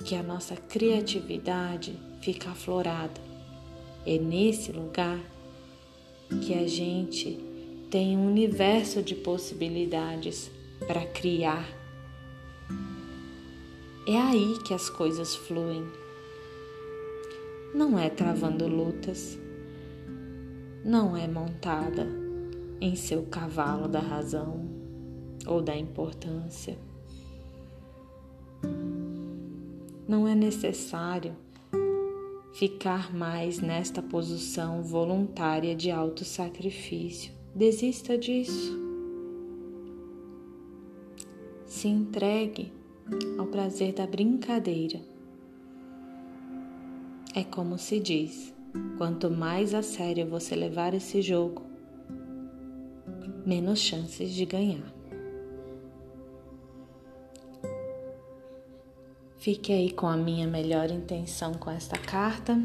que 0.05 0.15
a 0.15 0.23
nossa 0.23 0.55
criatividade 0.55 1.99
fica 2.21 2.51
aflorada. 2.51 3.21
É 4.07 4.17
nesse 4.17 4.71
lugar 4.71 5.19
que 6.43 6.55
a 6.55 6.67
gente 6.67 7.39
tem 7.91 8.17
um 8.17 8.27
universo 8.27 9.03
de 9.03 9.15
possibilidades 9.15 10.51
para 10.87 11.05
criar. 11.07 11.69
É 14.07 14.17
aí 14.17 14.59
que 14.67 14.75
as 14.75 14.89
coisas 14.89 15.35
fluem. 15.35 15.85
Não 17.75 17.99
é 17.99 18.09
travando 18.09 18.67
lutas 18.67 19.39
não 20.89 21.15
é 21.15 21.29
montada 21.29 22.07
em 22.81 22.97
seu 22.97 23.25
cavalo 23.25 23.89
da 23.89 24.01
razão 24.01 24.67
ou 25.47 25.61
da 25.61 25.77
importância. 25.77 26.79
Não 30.09 30.27
é 30.27 30.35
necessário 30.35 31.37
ficar 32.53 33.15
mais 33.15 33.61
nesta 33.61 34.03
posição 34.03 34.83
voluntária 34.83 35.75
de 35.75 35.91
autossacrifício. 35.91 37.33
Desista 37.55 38.17
disso. 38.17 38.79
Se 41.67 41.89
entregue 41.89 42.73
ao 43.39 43.47
prazer 43.47 43.93
da 43.93 44.07
brincadeira. 44.07 45.01
É 47.35 47.45
como 47.45 47.79
se 47.79 48.01
diz: 48.01 48.55
Quanto 48.97 49.31
mais 49.31 49.75
a 49.75 49.83
sério 49.83 50.27
você 50.27 50.55
levar 50.55 50.95
esse 50.95 51.23
jogo, 51.23 51.63
menos 53.47 53.79
chances 53.79 54.31
de 54.31 54.45
ganhar. 54.45 54.98
Fique 59.39 59.73
aí 59.73 59.93
com 59.93 60.09
a 60.09 60.17
minha 60.17 60.49
melhor 60.49 60.91
intenção 60.91 61.55
com 61.55 61.71
esta 61.71 61.97
carta. 61.97 62.61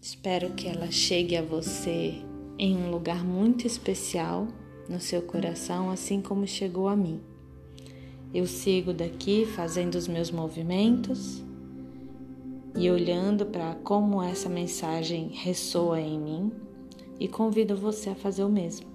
Espero 0.00 0.50
que 0.50 0.68
ela 0.68 0.88
chegue 0.88 1.36
a 1.36 1.42
você 1.42 2.14
em 2.56 2.76
um 2.76 2.92
lugar 2.92 3.24
muito 3.24 3.66
especial 3.66 4.46
no 4.88 5.00
seu 5.00 5.20
coração, 5.20 5.90
assim 5.90 6.22
como 6.22 6.46
chegou 6.46 6.86
a 6.86 6.94
mim. 6.94 7.20
Eu 8.32 8.46
sigo 8.46 8.92
daqui 8.92 9.44
fazendo 9.44 9.96
os 9.96 10.06
meus 10.06 10.30
movimentos 10.30 11.42
e 12.76 12.88
olhando 12.88 13.44
para 13.46 13.74
como 13.74 14.22
essa 14.22 14.48
mensagem 14.48 15.30
ressoa 15.32 16.00
em 16.00 16.20
mim 16.20 16.52
e 17.18 17.26
convido 17.26 17.76
você 17.76 18.10
a 18.10 18.14
fazer 18.14 18.44
o 18.44 18.48
mesmo. 18.48 18.86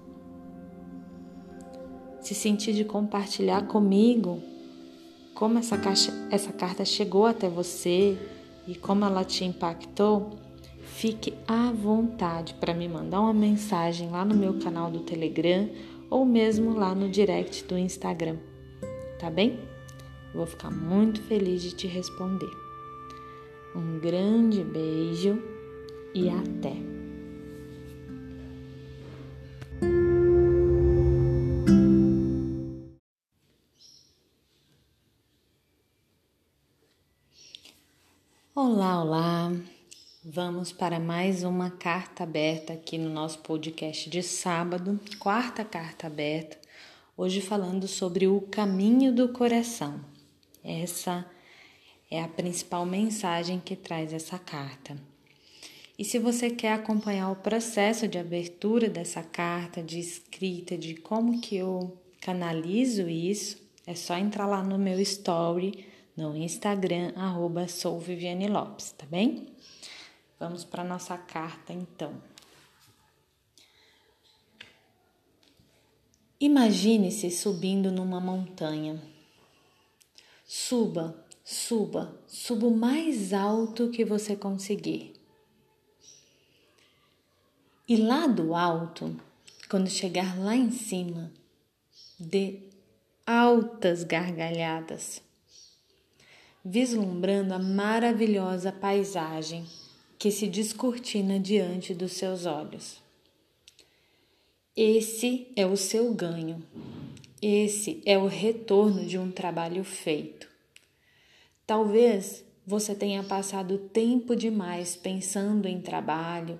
Se 2.22 2.34
sentir 2.34 2.72
de 2.72 2.86
compartilhar 2.86 3.66
comigo 3.66 4.40
como 5.36 5.58
essa, 5.58 5.76
caixa, 5.76 6.12
essa 6.30 6.50
carta 6.50 6.84
chegou 6.84 7.26
até 7.26 7.48
você 7.48 8.16
e 8.66 8.74
como 8.74 9.04
ela 9.04 9.22
te 9.22 9.44
impactou, 9.44 10.30
fique 10.80 11.34
à 11.46 11.70
vontade 11.70 12.54
para 12.54 12.72
me 12.72 12.88
mandar 12.88 13.20
uma 13.20 13.34
mensagem 13.34 14.10
lá 14.10 14.24
no 14.24 14.34
meu 14.34 14.58
canal 14.58 14.90
do 14.90 15.00
Telegram 15.00 15.68
ou 16.10 16.24
mesmo 16.24 16.74
lá 16.74 16.94
no 16.94 17.08
direct 17.08 17.64
do 17.64 17.76
Instagram, 17.76 18.38
tá 19.18 19.30
bem? 19.30 19.60
Vou 20.34 20.46
ficar 20.46 20.70
muito 20.70 21.20
feliz 21.22 21.62
de 21.62 21.72
te 21.72 21.86
responder. 21.86 22.50
Um 23.74 24.00
grande 24.00 24.64
beijo 24.64 25.38
e 26.14 26.30
até! 26.30 26.95
Olá, 38.68 39.00
olá! 39.00 39.52
Vamos 40.24 40.72
para 40.72 40.98
mais 40.98 41.44
uma 41.44 41.70
carta 41.70 42.24
aberta 42.24 42.72
aqui 42.72 42.98
no 42.98 43.08
nosso 43.08 43.38
podcast 43.38 44.10
de 44.10 44.24
sábado, 44.24 44.98
quarta 45.20 45.64
carta 45.64 46.08
aberta, 46.08 46.58
hoje 47.16 47.40
falando 47.40 47.86
sobre 47.86 48.26
o 48.26 48.40
caminho 48.40 49.14
do 49.14 49.28
coração. 49.28 50.00
Essa 50.64 51.24
é 52.10 52.20
a 52.20 52.26
principal 52.26 52.84
mensagem 52.84 53.62
que 53.64 53.76
traz 53.76 54.12
essa 54.12 54.36
carta. 54.36 54.96
E 55.96 56.04
se 56.04 56.18
você 56.18 56.50
quer 56.50 56.72
acompanhar 56.72 57.30
o 57.30 57.36
processo 57.36 58.08
de 58.08 58.18
abertura 58.18 58.88
dessa 58.88 59.22
carta, 59.22 59.80
de 59.80 60.00
escrita, 60.00 60.76
de 60.76 60.96
como 60.96 61.40
que 61.40 61.54
eu 61.54 61.96
canalizo 62.20 63.08
isso, 63.08 63.64
é 63.86 63.94
só 63.94 64.16
entrar 64.16 64.46
lá 64.48 64.60
no 64.60 64.76
meu 64.76 65.00
story 65.00 65.86
no 66.16 66.36
Instagram, 66.36 67.12
arroba 67.16 67.66
Lopes, 68.50 68.92
tá 68.92 69.06
bem? 69.06 69.48
Vamos 70.38 70.64
para 70.64 70.82
nossa 70.82 71.16
carta 71.16 71.72
então. 71.72 72.14
Imagine-se 76.40 77.30
subindo 77.30 77.90
numa 77.90 78.20
montanha. 78.20 79.00
Suba 80.46 81.26
Suba, 81.48 82.12
suba 82.26 82.66
o 82.66 82.76
mais 82.76 83.32
alto 83.32 83.88
que 83.90 84.04
você 84.04 84.34
conseguir. 84.34 85.12
E 87.86 87.96
lá 87.96 88.26
do 88.26 88.52
alto, 88.52 89.16
quando 89.70 89.88
chegar 89.88 90.36
lá 90.36 90.56
em 90.56 90.72
cima, 90.72 91.32
dê 92.18 92.64
altas 93.24 94.02
gargalhadas, 94.02 95.22
vislumbrando 96.68 97.54
a 97.54 97.60
maravilhosa 97.60 98.72
paisagem 98.72 99.64
que 100.18 100.32
se 100.32 100.48
descortina 100.48 101.38
diante 101.38 101.94
dos 101.94 102.14
seus 102.14 102.44
olhos. 102.44 103.00
Esse 104.74 105.46
é 105.54 105.64
o 105.64 105.76
seu 105.76 106.12
ganho. 106.12 106.60
Esse 107.40 108.02
é 108.04 108.18
o 108.18 108.26
retorno 108.26 109.06
de 109.06 109.16
um 109.16 109.30
trabalho 109.30 109.84
feito. 109.84 110.48
Talvez 111.64 112.44
você 112.66 112.96
tenha 112.96 113.22
passado 113.22 113.78
tempo 113.78 114.34
demais 114.34 114.96
pensando 114.96 115.68
em 115.68 115.80
trabalho 115.80 116.58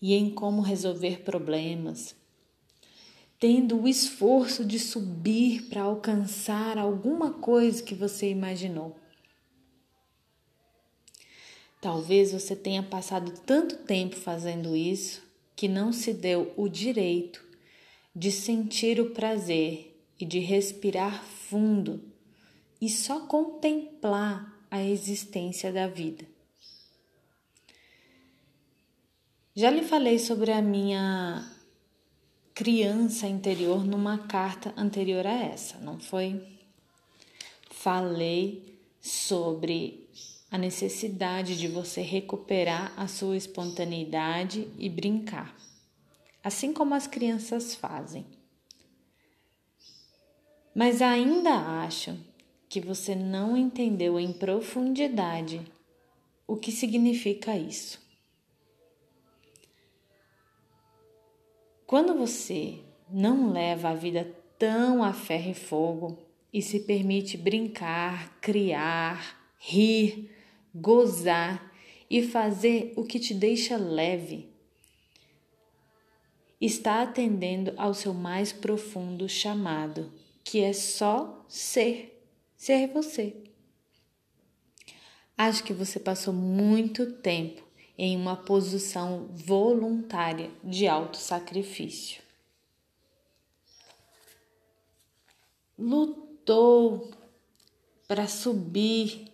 e 0.00 0.14
em 0.14 0.30
como 0.30 0.62
resolver 0.62 1.22
problemas, 1.22 2.14
tendo 3.40 3.82
o 3.82 3.88
esforço 3.88 4.64
de 4.64 4.78
subir 4.78 5.62
para 5.62 5.82
alcançar 5.82 6.78
alguma 6.78 7.32
coisa 7.32 7.82
que 7.82 7.94
você 7.94 8.30
imaginou. 8.30 8.94
Talvez 11.80 12.32
você 12.32 12.56
tenha 12.56 12.82
passado 12.82 13.32
tanto 13.44 13.76
tempo 13.76 14.16
fazendo 14.16 14.74
isso 14.74 15.22
que 15.54 15.68
não 15.68 15.92
se 15.92 16.12
deu 16.12 16.52
o 16.56 16.68
direito 16.68 17.44
de 18.14 18.32
sentir 18.32 19.00
o 19.00 19.10
prazer 19.10 19.94
e 20.18 20.24
de 20.24 20.38
respirar 20.38 21.22
fundo 21.24 22.02
e 22.80 22.88
só 22.88 23.26
contemplar 23.26 24.66
a 24.70 24.82
existência 24.82 25.72
da 25.72 25.86
vida. 25.86 26.26
Já 29.54 29.70
lhe 29.70 29.82
falei 29.82 30.18
sobre 30.18 30.52
a 30.52 30.60
minha 30.60 31.50
criança 32.54 33.26
interior 33.26 33.84
numa 33.84 34.26
carta 34.26 34.72
anterior 34.76 35.26
a 35.26 35.32
essa, 35.32 35.78
não 35.78 35.98
foi? 35.98 36.42
Falei 37.70 38.78
sobre 39.00 40.05
a 40.50 40.56
necessidade 40.56 41.58
de 41.58 41.68
você 41.68 42.00
recuperar 42.00 42.92
a 42.96 43.08
sua 43.08 43.36
espontaneidade 43.36 44.68
e 44.78 44.88
brincar, 44.88 45.56
assim 46.42 46.72
como 46.72 46.94
as 46.94 47.06
crianças 47.06 47.74
fazem. 47.74 48.24
Mas 50.74 51.02
ainda 51.02 51.54
acho 51.82 52.18
que 52.68 52.80
você 52.80 53.14
não 53.14 53.56
entendeu 53.56 54.20
em 54.20 54.32
profundidade 54.32 55.60
o 56.46 56.56
que 56.56 56.70
significa 56.70 57.56
isso. 57.56 58.00
Quando 61.86 62.14
você 62.14 62.80
não 63.10 63.52
leva 63.52 63.90
a 63.90 63.94
vida 63.94 64.36
tão 64.58 65.02
a 65.02 65.12
ferro 65.12 65.50
e 65.50 65.54
fogo 65.54 66.18
e 66.52 66.60
se 66.60 66.80
permite 66.80 67.36
brincar, 67.36 68.38
criar, 68.40 69.54
rir, 69.58 70.35
gozar 70.80 71.72
e 72.08 72.22
fazer 72.22 72.92
o 72.96 73.04
que 73.04 73.18
te 73.18 73.34
deixa 73.34 73.76
leve, 73.76 74.48
está 76.60 77.02
atendendo 77.02 77.72
ao 77.76 77.92
seu 77.92 78.14
mais 78.14 78.52
profundo 78.52 79.28
chamado, 79.28 80.12
que 80.44 80.60
é 80.60 80.72
só 80.72 81.44
ser 81.48 82.12
ser 82.56 82.88
você. 82.88 83.36
Acho 85.36 85.62
que 85.62 85.74
você 85.74 86.00
passou 86.00 86.32
muito 86.32 87.12
tempo 87.12 87.62
em 87.98 88.16
uma 88.16 88.36
posição 88.36 89.26
voluntária 89.32 90.50
de 90.64 90.86
autossacrifício. 90.86 92.22
Lutou 95.78 97.10
para 98.08 98.26
subir 98.26 99.30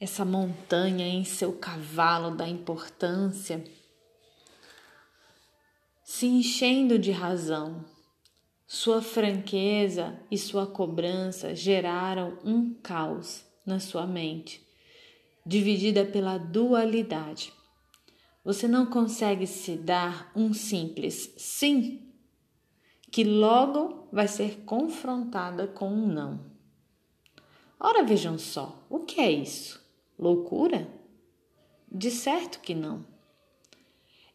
essa 0.00 0.24
montanha 0.24 1.06
em 1.06 1.24
seu 1.24 1.52
cavalo 1.52 2.36
da 2.36 2.48
importância, 2.48 3.64
se 6.04 6.26
enchendo 6.26 6.98
de 6.98 7.10
razão 7.10 7.84
sua 8.70 9.00
franqueza 9.00 10.20
e 10.30 10.36
sua 10.36 10.66
cobrança 10.66 11.54
geraram 11.54 12.38
um 12.44 12.74
caos 12.74 13.42
na 13.64 13.80
sua 13.80 14.06
mente, 14.06 14.62
dividida 15.44 16.04
pela 16.04 16.36
dualidade. 16.36 17.50
Você 18.44 18.68
não 18.68 18.84
consegue 18.84 19.46
se 19.46 19.74
dar 19.74 20.30
um 20.36 20.52
simples 20.52 21.32
sim, 21.38 22.12
que 23.10 23.24
logo 23.24 24.06
vai 24.12 24.28
ser 24.28 24.64
confrontada 24.66 25.66
com 25.66 25.90
um 25.90 26.06
não. 26.06 26.44
Ora, 27.80 28.04
vejam 28.04 28.38
só, 28.38 28.84
o 28.90 29.00
que 29.00 29.18
é 29.18 29.30
isso? 29.30 29.77
Loucura? 30.18 30.88
De 31.90 32.10
certo 32.10 32.60
que 32.60 32.74
não. 32.74 33.04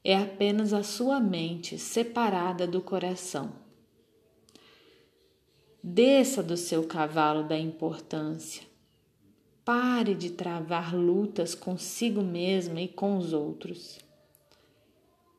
É 0.04 0.16
apenas 0.16 0.74
a 0.74 0.84
sua 0.84 1.20
mente 1.20 1.78
separada 1.78 2.66
do 2.66 2.82
coração 2.82 3.64
Desça 5.86 6.42
do 6.42 6.56
seu 6.56 6.88
cavalo 6.88 7.44
da 7.44 7.60
importância. 7.60 8.64
Pare 9.66 10.16
de 10.16 10.30
travar 10.30 10.96
lutas 10.96 11.54
consigo 11.54 12.22
mesma 12.22 12.80
e 12.80 12.88
com 12.88 13.18
os 13.18 13.34
outros. 13.34 14.00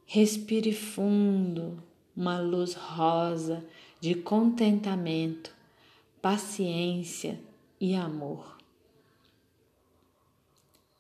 Respire 0.05 0.75
fundo 0.75 1.83
uma 2.15 2.39
luz 2.39 2.75
rosa 2.75 3.65
de 3.99 4.15
contentamento, 4.15 5.51
paciência 6.21 7.41
e 7.81 7.95
amor. 7.95 8.54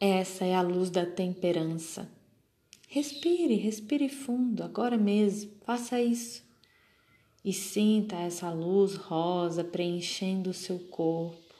Essa 0.06 0.44
é 0.44 0.54
a 0.54 0.60
luz 0.60 0.90
da 0.90 1.06
temperança. 1.06 2.12
Respire, 2.88 3.54
respire 3.54 4.10
fundo 4.10 4.62
agora 4.62 4.98
mesmo. 4.98 5.52
Faça 5.64 5.98
isso 5.98 6.44
e 7.42 7.54
sinta 7.54 8.16
essa 8.16 8.52
luz 8.52 8.96
rosa 8.96 9.64
preenchendo 9.64 10.50
o 10.50 10.52
seu 10.52 10.78
corpo 10.78 11.54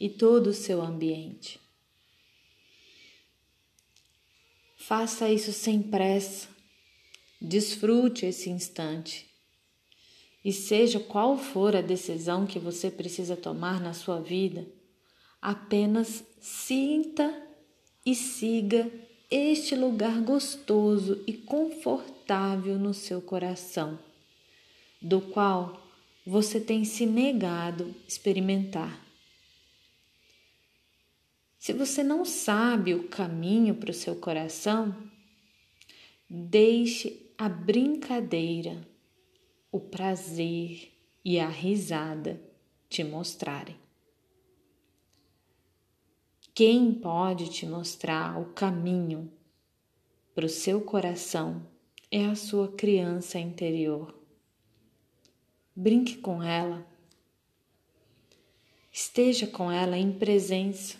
e 0.00 0.08
todo 0.08 0.48
o 0.48 0.52
seu 0.52 0.82
ambiente. 0.82 1.60
Faça 4.76 5.30
isso 5.30 5.52
sem 5.52 5.80
pressa, 5.80 6.48
desfrute 7.40 8.26
esse 8.26 8.50
instante 8.50 9.30
e 10.44 10.52
seja 10.52 10.98
qual 10.98 11.38
for 11.38 11.76
a 11.76 11.82
decisão 11.82 12.48
que 12.48 12.58
você 12.58 12.90
precisa 12.90 13.36
tomar 13.36 13.80
na 13.80 13.92
sua 13.92 14.20
vida, 14.20 14.66
apenas 15.40 16.24
sinta 16.40 17.45
e 18.06 18.14
siga 18.14 18.88
este 19.28 19.74
lugar 19.74 20.20
gostoso 20.20 21.24
e 21.26 21.32
confortável 21.32 22.78
no 22.78 22.94
seu 22.94 23.20
coração 23.20 23.98
do 25.02 25.20
qual 25.20 25.84
você 26.24 26.60
tem 26.60 26.84
se 26.84 27.04
negado 27.04 27.92
experimentar. 28.06 29.04
Se 31.58 31.72
você 31.72 32.04
não 32.04 32.24
sabe 32.24 32.94
o 32.94 33.08
caminho 33.08 33.74
para 33.74 33.90
o 33.90 33.94
seu 33.94 34.14
coração, 34.14 34.96
deixe 36.30 37.32
a 37.36 37.48
brincadeira, 37.48 38.86
o 39.72 39.80
prazer 39.80 40.92
e 41.24 41.40
a 41.40 41.48
risada 41.48 42.40
te 42.88 43.02
mostrarem. 43.02 43.85
Quem 46.56 46.90
pode 46.90 47.50
te 47.50 47.66
mostrar 47.66 48.40
o 48.40 48.46
caminho 48.46 49.30
para 50.34 50.46
o 50.46 50.48
seu 50.48 50.80
coração 50.80 51.60
é 52.10 52.24
a 52.24 52.34
sua 52.34 52.68
criança 52.68 53.38
interior 53.38 54.14
Brinque 55.74 56.16
com 56.16 56.42
ela. 56.42 56.86
Esteja 58.90 59.46
com 59.46 59.70
ela 59.70 59.98
em 59.98 60.10
presença. 60.10 60.96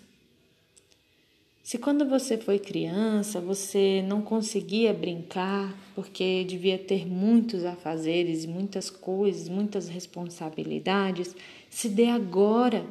Se 1.62 1.78
quando 1.78 2.06
você 2.06 2.36
foi 2.36 2.58
criança 2.58 3.40
você 3.40 4.04
não 4.06 4.20
conseguia 4.20 4.92
brincar 4.92 5.74
porque 5.94 6.44
devia 6.44 6.78
ter 6.78 7.06
muitos 7.06 7.64
afazeres, 7.64 8.44
muitas 8.44 8.90
coisas, 8.90 9.48
muitas 9.48 9.88
responsabilidades, 9.88 11.34
se 11.70 11.88
dê 11.88 12.10
agora 12.10 12.86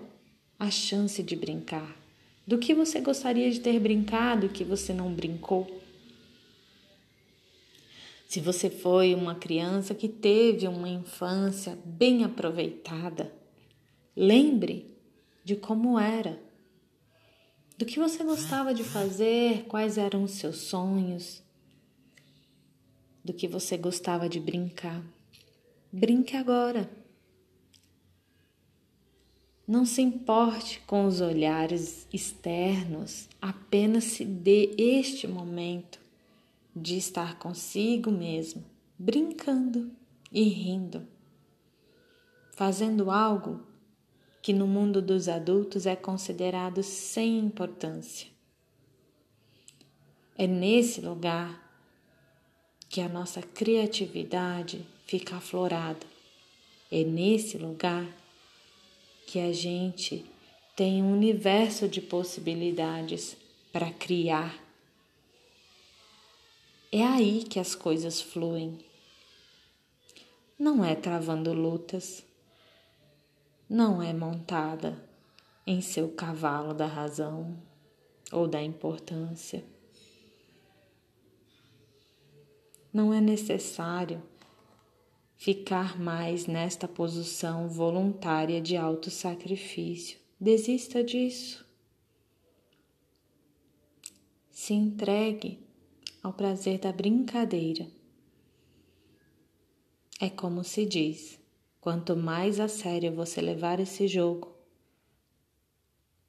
a 0.57 0.71
chance 0.71 1.21
de 1.21 1.35
brincar. 1.35 2.04
Do 2.47 2.57
que 2.57 2.73
você 2.73 3.01
gostaria 3.01 3.49
de 3.49 3.59
ter 3.59 3.79
brincado 3.79 4.49
que 4.49 4.63
você 4.63 4.93
não 4.93 5.11
brincou? 5.11 5.81
Se 8.27 8.39
você 8.39 8.69
foi 8.69 9.15
uma 9.15 9.35
criança 9.35 9.95
que 9.95 10.09
teve 10.09 10.67
uma 10.67 10.89
infância 10.89 11.77
bem 11.85 12.23
aproveitada, 12.23 13.33
lembre 14.15 14.95
de 15.43 15.55
como 15.55 15.99
era, 15.99 16.39
do 17.77 17.85
que 17.85 17.99
você 17.99 18.23
gostava 18.23 18.73
de 18.73 18.83
fazer, 18.83 19.65
quais 19.65 19.97
eram 19.97 20.23
os 20.23 20.31
seus 20.31 20.57
sonhos. 20.57 21.43
do 23.23 23.33
que 23.33 23.47
você 23.47 23.75
gostava 23.75 24.29
de 24.29 24.39
brincar. 24.39 25.03
Brinque 25.91 26.37
agora. 26.37 26.87
Não 29.67 29.83
se 29.83 29.99
importe 29.99 30.79
com 30.81 31.07
os 31.07 31.21
olhares 31.21 32.07
externos, 32.13 33.27
apenas 33.41 34.03
se 34.03 34.23
dê 34.23 34.75
este 34.77 35.27
momento 35.27 35.99
de 36.75 36.97
estar 36.97 37.39
consigo 37.39 38.11
mesmo, 38.11 38.63
brincando 38.97 39.91
e 40.31 40.43
rindo, 40.43 41.07
fazendo 42.51 43.09
algo 43.09 43.65
que 44.39 44.53
no 44.53 44.67
mundo 44.67 45.01
dos 45.01 45.27
adultos 45.27 45.87
é 45.87 45.95
considerado 45.95 46.83
sem 46.83 47.39
importância. 47.39 48.27
É 50.37 50.45
nesse 50.45 51.01
lugar 51.01 51.65
que 52.87 53.01
a 53.01 53.09
nossa 53.09 53.41
criatividade 53.41 54.85
fica 55.07 55.37
aflorada. 55.37 56.05
É 56.91 57.03
nesse 57.03 57.57
lugar 57.57 58.05
que 59.25 59.39
a 59.39 59.51
gente 59.51 60.25
tem 60.75 61.01
um 61.01 61.13
universo 61.13 61.87
de 61.87 62.01
possibilidades 62.01 63.35
para 63.71 63.91
criar. 63.91 64.61
É 66.91 67.03
aí 67.03 67.43
que 67.43 67.59
as 67.59 67.75
coisas 67.75 68.21
fluem. 68.21 68.79
Não 70.57 70.85
é 70.85 70.95
travando 70.95 71.51
lutas, 71.53 72.23
não 73.69 74.01
é 74.01 74.13
montada 74.13 74.97
em 75.67 75.81
seu 75.81 76.09
cavalo 76.09 76.73
da 76.73 76.85
razão 76.85 77.57
ou 78.31 78.47
da 78.47 78.61
importância. 78.61 79.63
Não 82.93 83.13
é 83.13 83.19
necessário 83.19 84.23
ficar 85.45 85.99
mais 86.01 86.47
nesta 86.47 86.87
posição 86.87 87.69
voluntária 87.69 88.59
de 88.59 88.75
autossacrifício. 88.75 90.17
Desista 90.39 91.03
disso. 91.03 91.63
Se 94.49 94.73
entregue 94.73 95.59
ao 96.23 96.33
prazer 96.33 96.79
da 96.79 96.91
brincadeira. 96.91 97.87
É 100.19 100.31
como 100.31 100.63
se 100.63 100.83
diz: 100.83 101.39
quanto 101.79 102.15
mais 102.15 102.59
a 102.59 102.67
sério 102.67 103.13
você 103.13 103.39
levar 103.39 103.79
esse 103.79 104.07
jogo, 104.07 104.51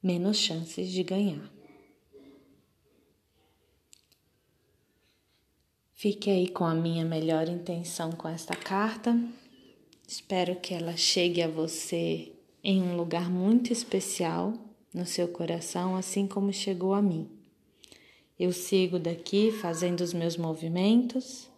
menos 0.03 0.37
chances 0.37 0.91
de 0.91 1.01
ganhar. 1.01 1.56
Fique 5.99 6.29
aí 6.29 6.47
com 6.47 6.63
a 6.63 6.75
minha 6.75 7.03
melhor 7.03 7.49
intenção 7.49 8.11
com 8.11 8.27
esta 8.27 8.55
carta. 8.55 9.19
Espero 10.07 10.55
que 10.57 10.71
ela 10.71 10.95
chegue 10.95 11.41
a 11.41 11.47
você 11.47 12.31
em 12.63 12.83
um 12.83 12.95
lugar 12.95 13.31
muito 13.31 13.73
especial 13.73 14.53
no 14.93 15.07
seu 15.07 15.27
coração, 15.27 15.95
assim 15.95 16.27
como 16.27 16.53
chegou 16.53 16.93
a 16.93 17.01
mim. 17.01 17.27
Eu 18.39 18.53
sigo 18.53 18.99
daqui 18.99 19.51
fazendo 19.51 20.01
os 20.01 20.13
meus 20.13 20.37
movimentos 20.37 21.49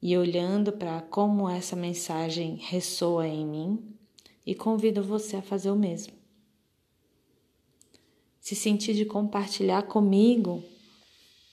e 0.00 0.16
olhando 0.16 0.70
para 0.70 1.02
como 1.02 1.50
essa 1.50 1.74
mensagem 1.74 2.54
ressoa 2.54 3.26
em 3.26 3.44
mim 3.44 3.96
e 4.46 4.54
convido 4.54 5.02
você 5.02 5.34
a 5.34 5.42
fazer 5.42 5.72
o 5.72 5.76
mesmo. 5.76 6.12
Se 8.40 8.54
sentir 8.54 8.94
de 8.94 9.04
compartilhar 9.04 9.82
comigo 9.82 10.62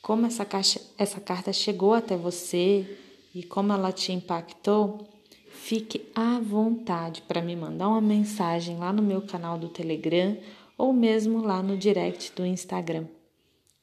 como 0.06 0.28
essa, 0.28 0.46
caixa, 0.46 0.80
essa 1.00 1.20
carta 1.20 1.52
chegou 1.52 1.96
até 1.96 2.16
você 2.16 2.96
e 3.34 3.42
como 3.42 3.74
ela 3.74 3.92
te 3.92 4.12
impactou, 4.12 5.04
fique 5.50 6.12
à 6.14 6.40
vontade 6.40 7.24
para 7.24 7.42
me 7.42 7.56
mandar 7.56 7.90
uma 7.90 8.02
mensagem 8.02 8.78
lá 8.78 8.94
no 8.94 9.02
meu 9.02 9.24
canal 9.24 9.58
do 9.58 9.68
Telegram 9.68 10.38
ou 10.78 10.94
mesmo 10.94 11.42
lá 11.42 11.64
no 11.64 11.76
direct 11.76 12.34
do 12.36 12.46
Instagram, 12.46 13.08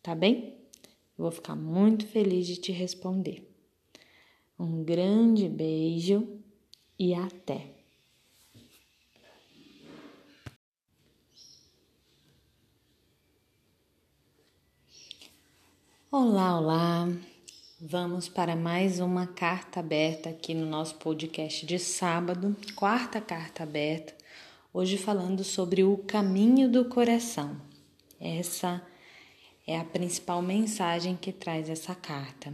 tá 0.01 0.15
bem? 0.15 0.55
Vou 1.19 1.33
ficar 1.33 1.57
muito 1.57 2.07
feliz 2.07 2.47
de 2.47 2.57
te 2.57 2.71
responder. 2.71 3.53
Um 4.57 4.85
grande 4.85 5.49
beijo 5.49 6.39
e 6.97 7.15
até! 7.15 7.72
Olá, 16.15 16.61
olá! 16.61 17.09
Vamos 17.81 18.29
para 18.29 18.55
mais 18.55 19.01
uma 19.01 19.27
carta 19.27 19.81
aberta 19.81 20.29
aqui 20.29 20.53
no 20.53 20.67
nosso 20.67 20.97
podcast 20.97 21.65
de 21.65 21.79
sábado, 21.79 22.55
quarta 22.77 23.19
carta 23.19 23.63
aberta, 23.63 24.13
hoje 24.75 24.99
falando 24.99 25.43
sobre 25.43 25.83
o 25.83 25.97
caminho 25.97 26.71
do 26.71 26.85
coração. 26.85 27.57
Essa 28.21 28.87
é 29.67 29.79
a 29.79 29.85
principal 29.87 30.43
mensagem 30.43 31.17
que 31.17 31.33
traz 31.33 31.71
essa 31.71 31.95
carta. 31.95 32.53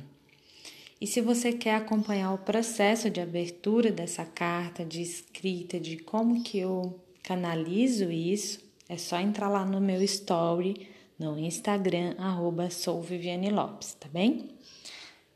E 1.01 1.07
se 1.09 1.21
você 1.21 1.53
quer 1.53 1.75
acompanhar 1.75 2.33
o 2.33 2.39
processo 2.39 3.11
de 3.11 3.21
abertura 3.21 3.91
dessa 3.91 4.25
carta, 4.25 4.85
de 4.85 5.03
escrita, 5.03 5.81
de 5.81 5.97
como 5.97 6.45
que 6.45 6.61
eu 6.61 6.97
canalizo 7.25 8.09
isso, 8.09 8.61
é 8.89 8.97
só 8.97 9.19
entrar 9.19 9.49
lá 9.49 9.65
no 9.65 9.81
meu 9.81 10.01
story 10.05 10.97
no 11.19 11.37
Instagram, 11.37 12.15
arroba 12.17 12.71
sou 12.71 13.03
Viviane 13.03 13.51
Lopes, 13.51 13.95
tá 13.95 14.09
bem? 14.09 14.57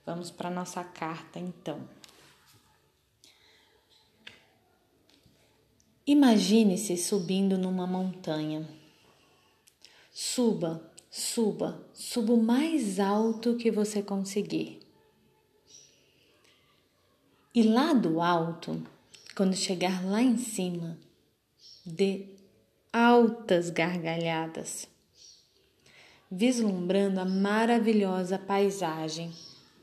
Vamos 0.06 0.30
para 0.30 0.48
nossa 0.48 0.84
carta 0.84 1.40
então. 1.40 1.80
Imagine-se 6.06 6.96
subindo 6.96 7.58
numa 7.58 7.86
montanha. 7.86 8.68
Suba, 10.12 10.88
suba, 11.10 11.84
suba 11.92 12.32
o 12.32 12.42
mais 12.42 13.00
alto 13.00 13.56
que 13.56 13.70
você 13.70 14.02
conseguir. 14.02 14.80
E 17.54 17.62
lá 17.62 17.92
do 17.92 18.20
alto, 18.20 18.82
quando 19.36 19.54
chegar 19.54 20.04
lá 20.04 20.22
em 20.22 20.36
cima, 20.36 20.98
dê 21.84 22.26
altas 22.92 23.70
gargalhadas 23.70 24.91
vislumbrando 26.34 27.20
a 27.20 27.26
maravilhosa 27.26 28.38
paisagem 28.38 29.30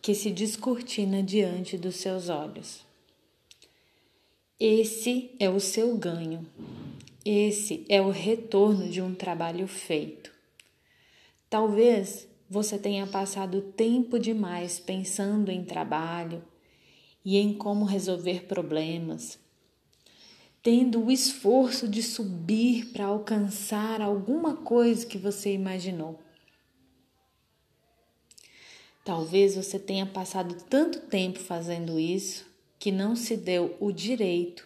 que 0.02 0.16
se 0.16 0.32
descortina 0.32 1.22
diante 1.22 1.78
dos 1.78 1.98
seus 1.98 2.28
olhos. 2.28 2.84
Esse 4.60 5.30
é 5.40 5.48
o 5.48 5.60
seu 5.60 5.96
ganho, 5.96 6.44
esse 7.24 7.86
é 7.88 8.02
o 8.02 8.10
retorno 8.10 8.90
de 8.90 9.00
um 9.00 9.14
trabalho 9.14 9.68
feito. 9.68 10.32
Talvez 11.48 12.28
você 12.50 12.80
tenha 12.80 13.06
passado 13.06 13.62
tempo 13.62 14.18
demais 14.18 14.80
pensando 14.80 15.52
em 15.52 15.64
trabalho 15.64 16.44
e 17.24 17.38
em 17.38 17.54
como 17.54 17.86
resolver 17.86 18.46
problemas, 18.46 19.38
tendo 20.64 21.06
o 21.06 21.12
esforço 21.12 21.88
de 21.88 22.02
subir 22.02 22.88
para 22.88 23.06
alcançar 23.06 24.02
alguma 24.02 24.56
coisa 24.56 25.06
que 25.06 25.20
você 25.20 25.54
imaginou. 25.54 26.20
Talvez 29.10 29.56
você 29.56 29.80
tenha 29.80 30.06
passado 30.06 30.54
tanto 30.70 31.00
tempo 31.00 31.40
fazendo 31.40 32.00
isso 32.00 32.46
que 32.78 32.92
não 32.92 33.16
se 33.16 33.36
deu 33.36 33.76
o 33.80 33.92
direito 33.92 34.64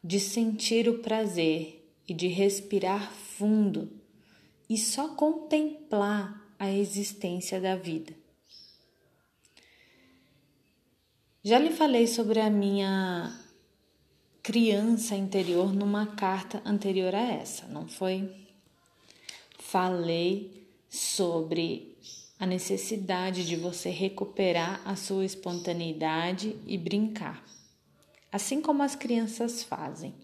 de 0.00 0.20
sentir 0.20 0.88
o 0.88 1.00
prazer 1.00 1.84
e 2.06 2.14
de 2.14 2.28
respirar 2.28 3.12
fundo 3.12 3.90
e 4.70 4.78
só 4.78 5.16
contemplar 5.16 6.54
a 6.56 6.70
existência 6.70 7.60
da 7.60 7.74
vida. 7.74 8.14
Já 11.42 11.58
lhe 11.58 11.72
falei 11.72 12.06
sobre 12.06 12.38
a 12.38 12.48
minha 12.48 13.36
criança 14.40 15.16
interior 15.16 15.74
numa 15.74 16.14
carta 16.14 16.62
anterior 16.64 17.12
a 17.12 17.22
essa, 17.22 17.66
não 17.66 17.88
foi? 17.88 18.32
Falei 19.58 20.64
sobre 20.88 21.93
a 22.38 22.46
necessidade 22.46 23.46
de 23.46 23.56
você 23.56 23.90
recuperar 23.90 24.80
a 24.84 24.96
sua 24.96 25.24
espontaneidade 25.24 26.56
e 26.66 26.76
brincar, 26.76 27.44
assim 28.30 28.60
como 28.60 28.82
as 28.82 28.96
crianças 28.96 29.62
fazem. 29.62 30.14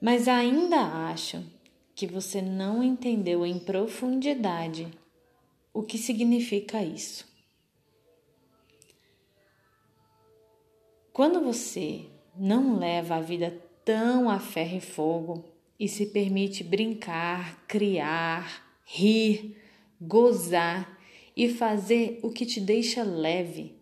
Mas 0.00 0.28
ainda 0.28 0.80
acho 1.10 1.44
que 1.94 2.06
você 2.06 2.42
não 2.42 2.82
entendeu 2.82 3.46
em 3.46 3.58
profundidade 3.58 4.88
o 5.72 5.82
que 5.82 5.96
significa 5.96 6.82
isso. 6.82 7.26
Quando 11.12 11.40
você 11.40 12.06
não 12.36 12.78
leva 12.78 13.16
a 13.16 13.20
vida 13.20 13.62
tão 13.84 14.28
a 14.28 14.38
ferro 14.38 14.78
e 14.78 14.80
fogo 14.80 15.44
e 15.78 15.86
se 15.86 16.06
permite 16.06 16.64
brincar, 16.64 17.64
criar, 17.66 18.80
rir, 18.84 19.61
gozar 20.06 20.98
e 21.36 21.48
fazer 21.48 22.18
o 22.22 22.30
que 22.30 22.44
te 22.44 22.60
deixa 22.60 23.02
leve. 23.02 23.74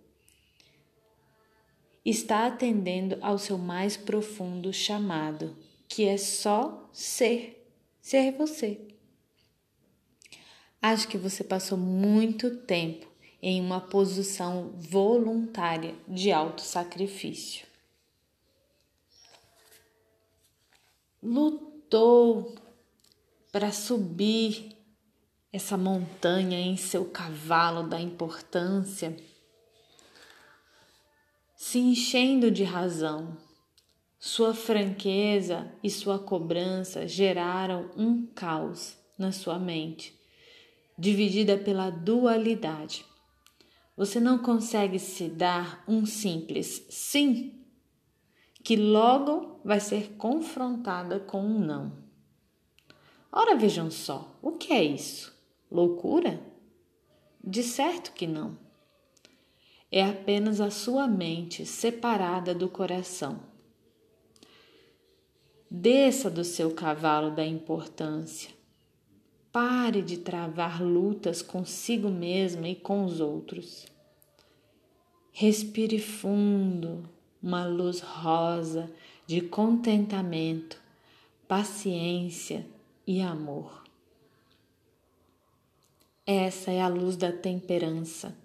Está 2.04 2.46
atendendo 2.46 3.18
ao 3.20 3.38
seu 3.38 3.58
mais 3.58 3.96
profundo 3.96 4.72
chamado, 4.72 5.56
que 5.88 6.04
é 6.04 6.16
só 6.16 6.88
ser, 6.92 7.66
ser 8.00 8.32
você. 8.32 8.80
Acho 10.80 11.08
que 11.08 11.18
você 11.18 11.44
passou 11.44 11.76
muito 11.76 12.56
tempo 12.58 13.06
em 13.42 13.60
uma 13.60 13.80
posição 13.80 14.70
voluntária 14.76 15.94
de 16.08 16.32
autossacrifício. 16.32 17.66
Lutou 21.22 22.54
para 23.52 23.72
subir 23.72 24.69
essa 25.52 25.76
montanha 25.76 26.60
em 26.60 26.76
seu 26.76 27.04
cavalo 27.04 27.88
da 27.88 28.00
importância, 28.00 29.16
se 31.56 31.78
enchendo 31.78 32.50
de 32.50 32.64
razão. 32.64 33.36
Sua 34.18 34.54
franqueza 34.54 35.72
e 35.82 35.90
sua 35.90 36.18
cobrança 36.18 37.08
geraram 37.08 37.90
um 37.96 38.26
caos 38.26 38.96
na 39.18 39.32
sua 39.32 39.58
mente, 39.58 40.14
dividida 40.98 41.56
pela 41.56 41.90
dualidade. 41.90 43.04
Você 43.96 44.20
não 44.20 44.38
consegue 44.38 44.98
se 44.98 45.28
dar 45.28 45.82
um 45.88 46.06
simples 46.06 46.86
sim, 46.90 47.64
que 48.62 48.76
logo 48.76 49.60
vai 49.64 49.80
ser 49.80 50.16
confrontada 50.16 51.18
com 51.18 51.42
um 51.42 51.58
não. 51.58 51.92
Ora, 53.32 53.56
vejam 53.56 53.90
só, 53.90 54.38
o 54.42 54.52
que 54.52 54.72
é 54.72 54.82
isso? 54.82 55.29
Loucura? 55.70 56.40
De 57.42 57.62
certo 57.62 58.12
que 58.12 58.26
não. 58.26 58.58
É 59.92 60.02
apenas 60.02 60.60
a 60.60 60.70
sua 60.70 61.06
mente 61.06 61.64
separada 61.64 62.54
do 62.54 62.68
coração. 62.68 63.40
Desça 65.70 66.28
do 66.28 66.42
seu 66.42 66.72
cavalo 66.74 67.30
da 67.30 67.44
importância. 67.44 68.50
Pare 69.52 70.02
de 70.02 70.18
travar 70.18 70.82
lutas 70.82 71.42
consigo 71.42 72.08
mesma 72.08 72.68
e 72.68 72.74
com 72.74 73.04
os 73.04 73.20
outros. 73.20 73.86
Respire 75.32 76.00
fundo, 76.00 77.08
uma 77.40 77.64
luz 77.64 78.00
rosa 78.00 78.92
de 79.26 79.40
contentamento, 79.40 80.80
paciência 81.46 82.66
e 83.06 83.20
amor. 83.20 83.84
Essa 86.32 86.70
é 86.70 86.80
a 86.80 86.86
luz 86.86 87.16
da 87.16 87.32
temperança. 87.32 88.38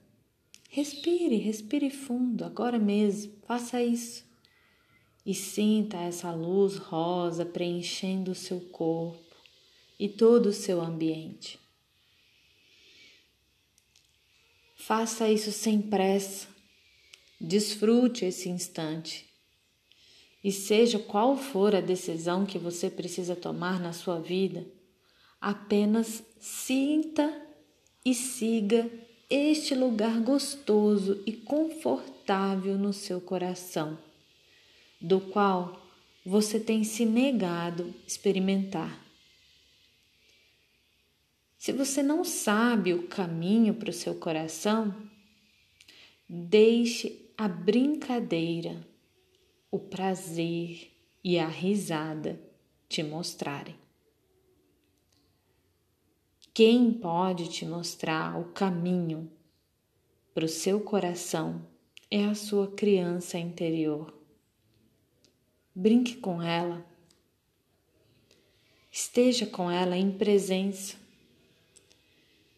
Respire, 0.71 1.35
respire 1.35 1.91
fundo, 1.91 2.43
agora 2.43 2.79
mesmo, 2.79 3.33
faça 3.45 3.79
isso. 3.79 4.25
E 5.23 5.35
sinta 5.35 5.97
essa 5.97 6.31
luz 6.33 6.77
rosa 6.77 7.45
preenchendo 7.45 8.31
o 8.31 8.35
seu 8.35 8.59
corpo 8.59 9.35
e 9.99 10.09
todo 10.09 10.47
o 10.47 10.51
seu 10.51 10.81
ambiente. 10.81 11.59
Faça 14.75 15.29
isso 15.29 15.51
sem 15.51 15.79
pressa. 15.79 16.47
Desfrute 17.39 18.25
esse 18.25 18.49
instante. 18.49 19.29
E 20.43 20.51
seja 20.51 20.97
qual 20.97 21.37
for 21.37 21.75
a 21.75 21.81
decisão 21.81 22.47
que 22.47 22.57
você 22.57 22.89
precisa 22.89 23.35
tomar 23.35 23.79
na 23.79 23.93
sua 23.93 24.19
vida, 24.19 24.65
apenas 25.39 26.23
sinta 26.39 27.44
e 28.05 28.13
siga 28.13 28.87
este 29.27 29.73
lugar 29.73 30.21
gostoso 30.21 31.23
e 31.25 31.33
confortável 31.33 32.77
no 32.77 32.93
seu 32.93 33.19
coração, 33.19 33.97
do 35.01 35.19
qual 35.19 35.81
você 36.23 36.59
tem 36.59 36.83
se 36.83 37.03
negado 37.05 37.93
experimentar. 38.07 39.03
Se 41.57 41.71
você 41.71 42.03
não 42.03 42.23
sabe 42.23 42.93
o 42.93 43.07
caminho 43.07 43.73
para 43.73 43.89
o 43.89 43.93
seu 43.93 44.13
coração, 44.13 44.95
deixe 46.29 47.31
a 47.35 47.47
brincadeira, 47.47 48.85
o 49.71 49.79
prazer 49.79 50.91
e 51.23 51.39
a 51.39 51.47
risada 51.47 52.39
te 52.87 53.01
mostrarem. 53.01 53.84
Quem 56.55 56.89
pode 56.89 57.49
te 57.49 57.65
mostrar 57.65 58.39
o 58.39 58.45
caminho 58.45 59.29
para 60.33 60.45
o 60.45 60.47
seu 60.47 60.79
coração 60.79 61.61
é 62.09 62.23
a 62.23 62.33
sua 62.33 62.71
criança 62.71 63.37
interior. 63.37 64.13
Brinque 65.75 66.15
com 66.15 66.41
ela. 66.41 66.85
Esteja 68.89 69.45
com 69.45 69.69
ela 69.69 69.97
em 69.97 70.09
presença. 70.09 70.95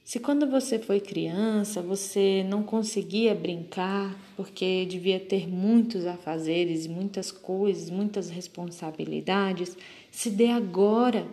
Se 0.05 0.19
quando 0.19 0.45
você 0.45 0.77
foi 0.77 0.99
criança 0.99 1.81
você 1.81 2.45
não 2.47 2.61
conseguia 2.61 3.33
brincar 3.33 4.15
porque 4.35 4.85
devia 4.85 5.19
ter 5.19 5.47
muitos 5.47 6.05
afazeres, 6.05 6.85
muitas 6.85 7.31
coisas, 7.31 7.89
muitas 7.89 8.29
responsabilidades, 8.29 9.75
se 10.11 10.29
dê 10.29 10.51
agora 10.51 11.27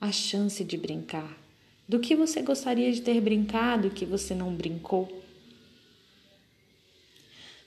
a 0.00 0.12
chance 0.12 0.62
de 0.62 0.76
brincar. 0.76 1.45
Do 1.88 2.00
que 2.00 2.16
você 2.16 2.42
gostaria 2.42 2.90
de 2.92 3.00
ter 3.00 3.20
brincado 3.20 3.90
que 3.90 4.04
você 4.04 4.34
não 4.34 4.54
brincou? 4.54 5.22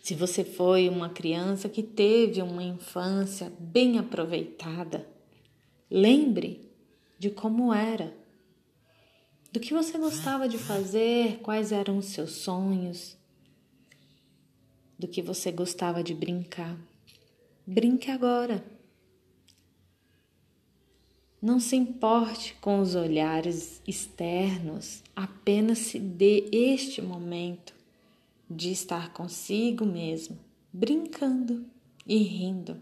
Se 0.01 0.13
você 0.13 0.43
foi 0.43 0.89
uma 0.89 1.09
criança 1.09 1.69
que 1.69 1.83
teve 1.83 2.41
uma 2.41 2.63
infância 2.63 3.51
bem 3.59 3.97
aproveitada, 3.97 5.07
lembre 5.89 6.69
de 7.17 7.29
como 7.29 7.73
era, 7.73 8.13
do 9.51 9.59
que 9.59 9.73
você 9.73 9.97
gostava 9.97 10.49
de 10.49 10.57
fazer, 10.57 11.39
quais 11.39 11.71
eram 11.71 11.97
os 11.97 12.07
seus 12.07 12.31
sonhos, 12.31 13.17
do 14.97 15.07
que 15.07 15.21
você 15.21 15.51
gostava 15.51 16.03
de 16.03 16.13
brincar. 16.13 16.77
Brinque 17.65 18.11
agora. 18.11 18.63
Não 21.41 21.57
se 21.57 21.77
importe 21.77 22.53
com 22.55 22.81
os 22.81 22.95
olhares 22.95 23.81
externos, 23.87 25.01
apenas 25.15 25.77
se 25.77 25.97
dê 25.97 26.49
este 26.51 27.01
momento 27.01 27.73
de 28.49 28.71
estar 28.71 29.13
consigo 29.13 29.85
mesmo, 29.85 30.37
brincando 30.73 31.65
e 32.05 32.17
rindo, 32.17 32.81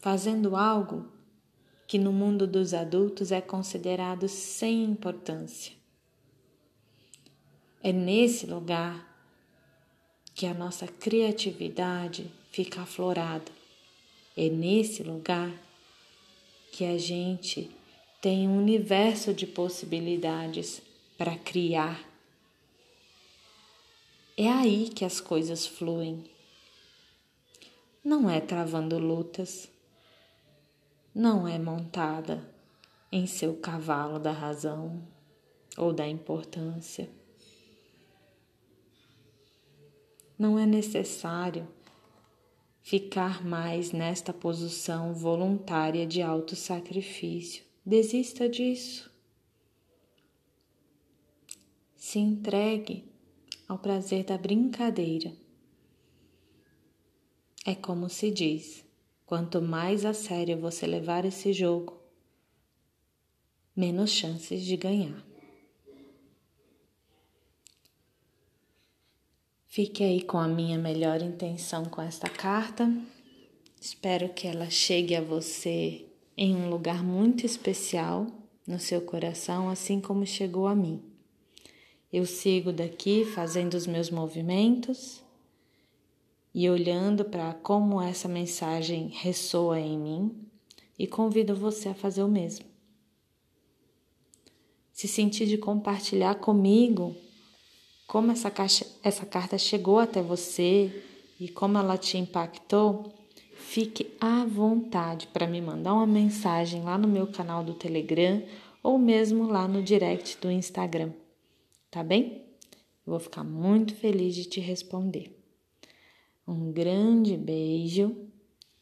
fazendo 0.00 0.54
algo 0.54 1.08
que 1.84 1.98
no 1.98 2.12
mundo 2.12 2.46
dos 2.46 2.72
adultos 2.72 3.32
é 3.32 3.40
considerado 3.40 4.28
sem 4.28 4.84
importância. 4.84 5.72
É 7.82 7.92
nesse 7.92 8.46
lugar 8.46 9.10
que 10.32 10.46
a 10.46 10.54
nossa 10.54 10.86
criatividade 10.86 12.30
fica 12.52 12.82
aflorada. 12.82 13.50
É 14.36 14.48
nesse 14.48 15.02
lugar 15.02 15.52
que 16.72 16.84
a 16.84 16.96
gente 16.98 17.70
tem 18.20 18.48
um 18.48 18.58
universo 18.58 19.32
de 19.32 19.46
possibilidades 19.46 20.82
para 21.16 21.36
criar. 21.36 22.08
É 24.36 24.48
aí 24.48 24.88
que 24.88 25.04
as 25.04 25.20
coisas 25.20 25.66
fluem. 25.66 26.24
Não 28.02 28.30
é 28.30 28.40
travando 28.40 28.98
lutas, 28.98 29.68
não 31.14 31.46
é 31.46 31.58
montada 31.58 32.42
em 33.12 33.26
seu 33.26 33.56
cavalo 33.56 34.18
da 34.18 34.32
razão 34.32 35.02
ou 35.76 35.92
da 35.92 36.08
importância. 36.08 37.10
Não 40.38 40.58
é 40.58 40.64
necessário 40.64 41.68
ficar 42.82 43.44
mais 43.44 43.92
nesta 43.92 44.32
posição 44.32 45.14
voluntária 45.14 46.06
de 46.06 46.22
autossacrifício. 46.22 47.64
Desista 47.84 48.48
disso. 48.48 49.10
Se 51.96 52.18
entregue 52.18 53.04
ao 53.68 53.78
prazer 53.78 54.24
da 54.24 54.36
brincadeira. 54.36 55.32
É 57.64 57.74
como 57.74 58.08
se 58.08 58.30
diz: 58.30 58.84
quanto 59.26 59.62
mais 59.62 60.04
a 60.04 60.12
sério 60.12 60.58
você 60.58 60.86
levar 60.86 61.24
esse 61.24 61.52
jogo, 61.52 62.00
menos 63.76 64.10
chances 64.10 64.64
de 64.64 64.76
ganhar. 64.76 65.29
Fique 69.72 70.02
aí 70.02 70.20
com 70.20 70.36
a 70.36 70.48
minha 70.48 70.76
melhor 70.76 71.22
intenção 71.22 71.84
com 71.84 72.02
esta 72.02 72.28
carta. 72.28 72.92
Espero 73.80 74.28
que 74.30 74.48
ela 74.48 74.68
chegue 74.68 75.14
a 75.14 75.20
você 75.20 76.06
em 76.36 76.56
um 76.56 76.68
lugar 76.68 77.04
muito 77.04 77.46
especial 77.46 78.26
no 78.66 78.80
seu 78.80 79.00
coração, 79.00 79.70
assim 79.70 80.00
como 80.00 80.26
chegou 80.26 80.66
a 80.66 80.74
mim. 80.74 81.00
Eu 82.12 82.26
sigo 82.26 82.72
daqui 82.72 83.24
fazendo 83.24 83.74
os 83.74 83.86
meus 83.86 84.10
movimentos 84.10 85.22
e 86.52 86.68
olhando 86.68 87.24
para 87.24 87.54
como 87.54 88.02
essa 88.02 88.26
mensagem 88.26 89.06
ressoa 89.06 89.78
em 89.78 89.96
mim 89.96 90.48
e 90.98 91.06
convido 91.06 91.54
você 91.54 91.90
a 91.90 91.94
fazer 91.94 92.24
o 92.24 92.28
mesmo. 92.28 92.66
Se 94.92 95.06
sentir 95.06 95.46
de 95.46 95.56
compartilhar 95.56 96.34
comigo 96.34 97.14
como 98.10 98.32
essa, 98.32 98.50
caixa, 98.50 98.84
essa 99.04 99.24
carta 99.24 99.56
chegou 99.56 100.00
até 100.00 100.20
você 100.20 101.04
e 101.38 101.48
como 101.48 101.78
ela 101.78 101.96
te 101.96 102.18
impactou, 102.18 103.14
fique 103.54 104.16
à 104.20 104.44
vontade 104.44 105.28
para 105.28 105.46
me 105.46 105.60
mandar 105.60 105.94
uma 105.94 106.08
mensagem 106.08 106.82
lá 106.82 106.98
no 106.98 107.06
meu 107.06 107.28
canal 107.28 107.62
do 107.62 107.72
Telegram 107.72 108.42
ou 108.82 108.98
mesmo 108.98 109.46
lá 109.46 109.68
no 109.68 109.80
direct 109.80 110.38
do 110.38 110.50
Instagram, 110.50 111.12
tá 111.88 112.02
bem? 112.02 112.42
Vou 113.06 113.20
ficar 113.20 113.44
muito 113.44 113.94
feliz 113.94 114.34
de 114.34 114.44
te 114.44 114.58
responder. 114.58 115.40
Um 116.44 116.72
grande 116.72 117.36
beijo 117.36 118.28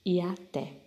e 0.07 0.23
até! 0.23 0.78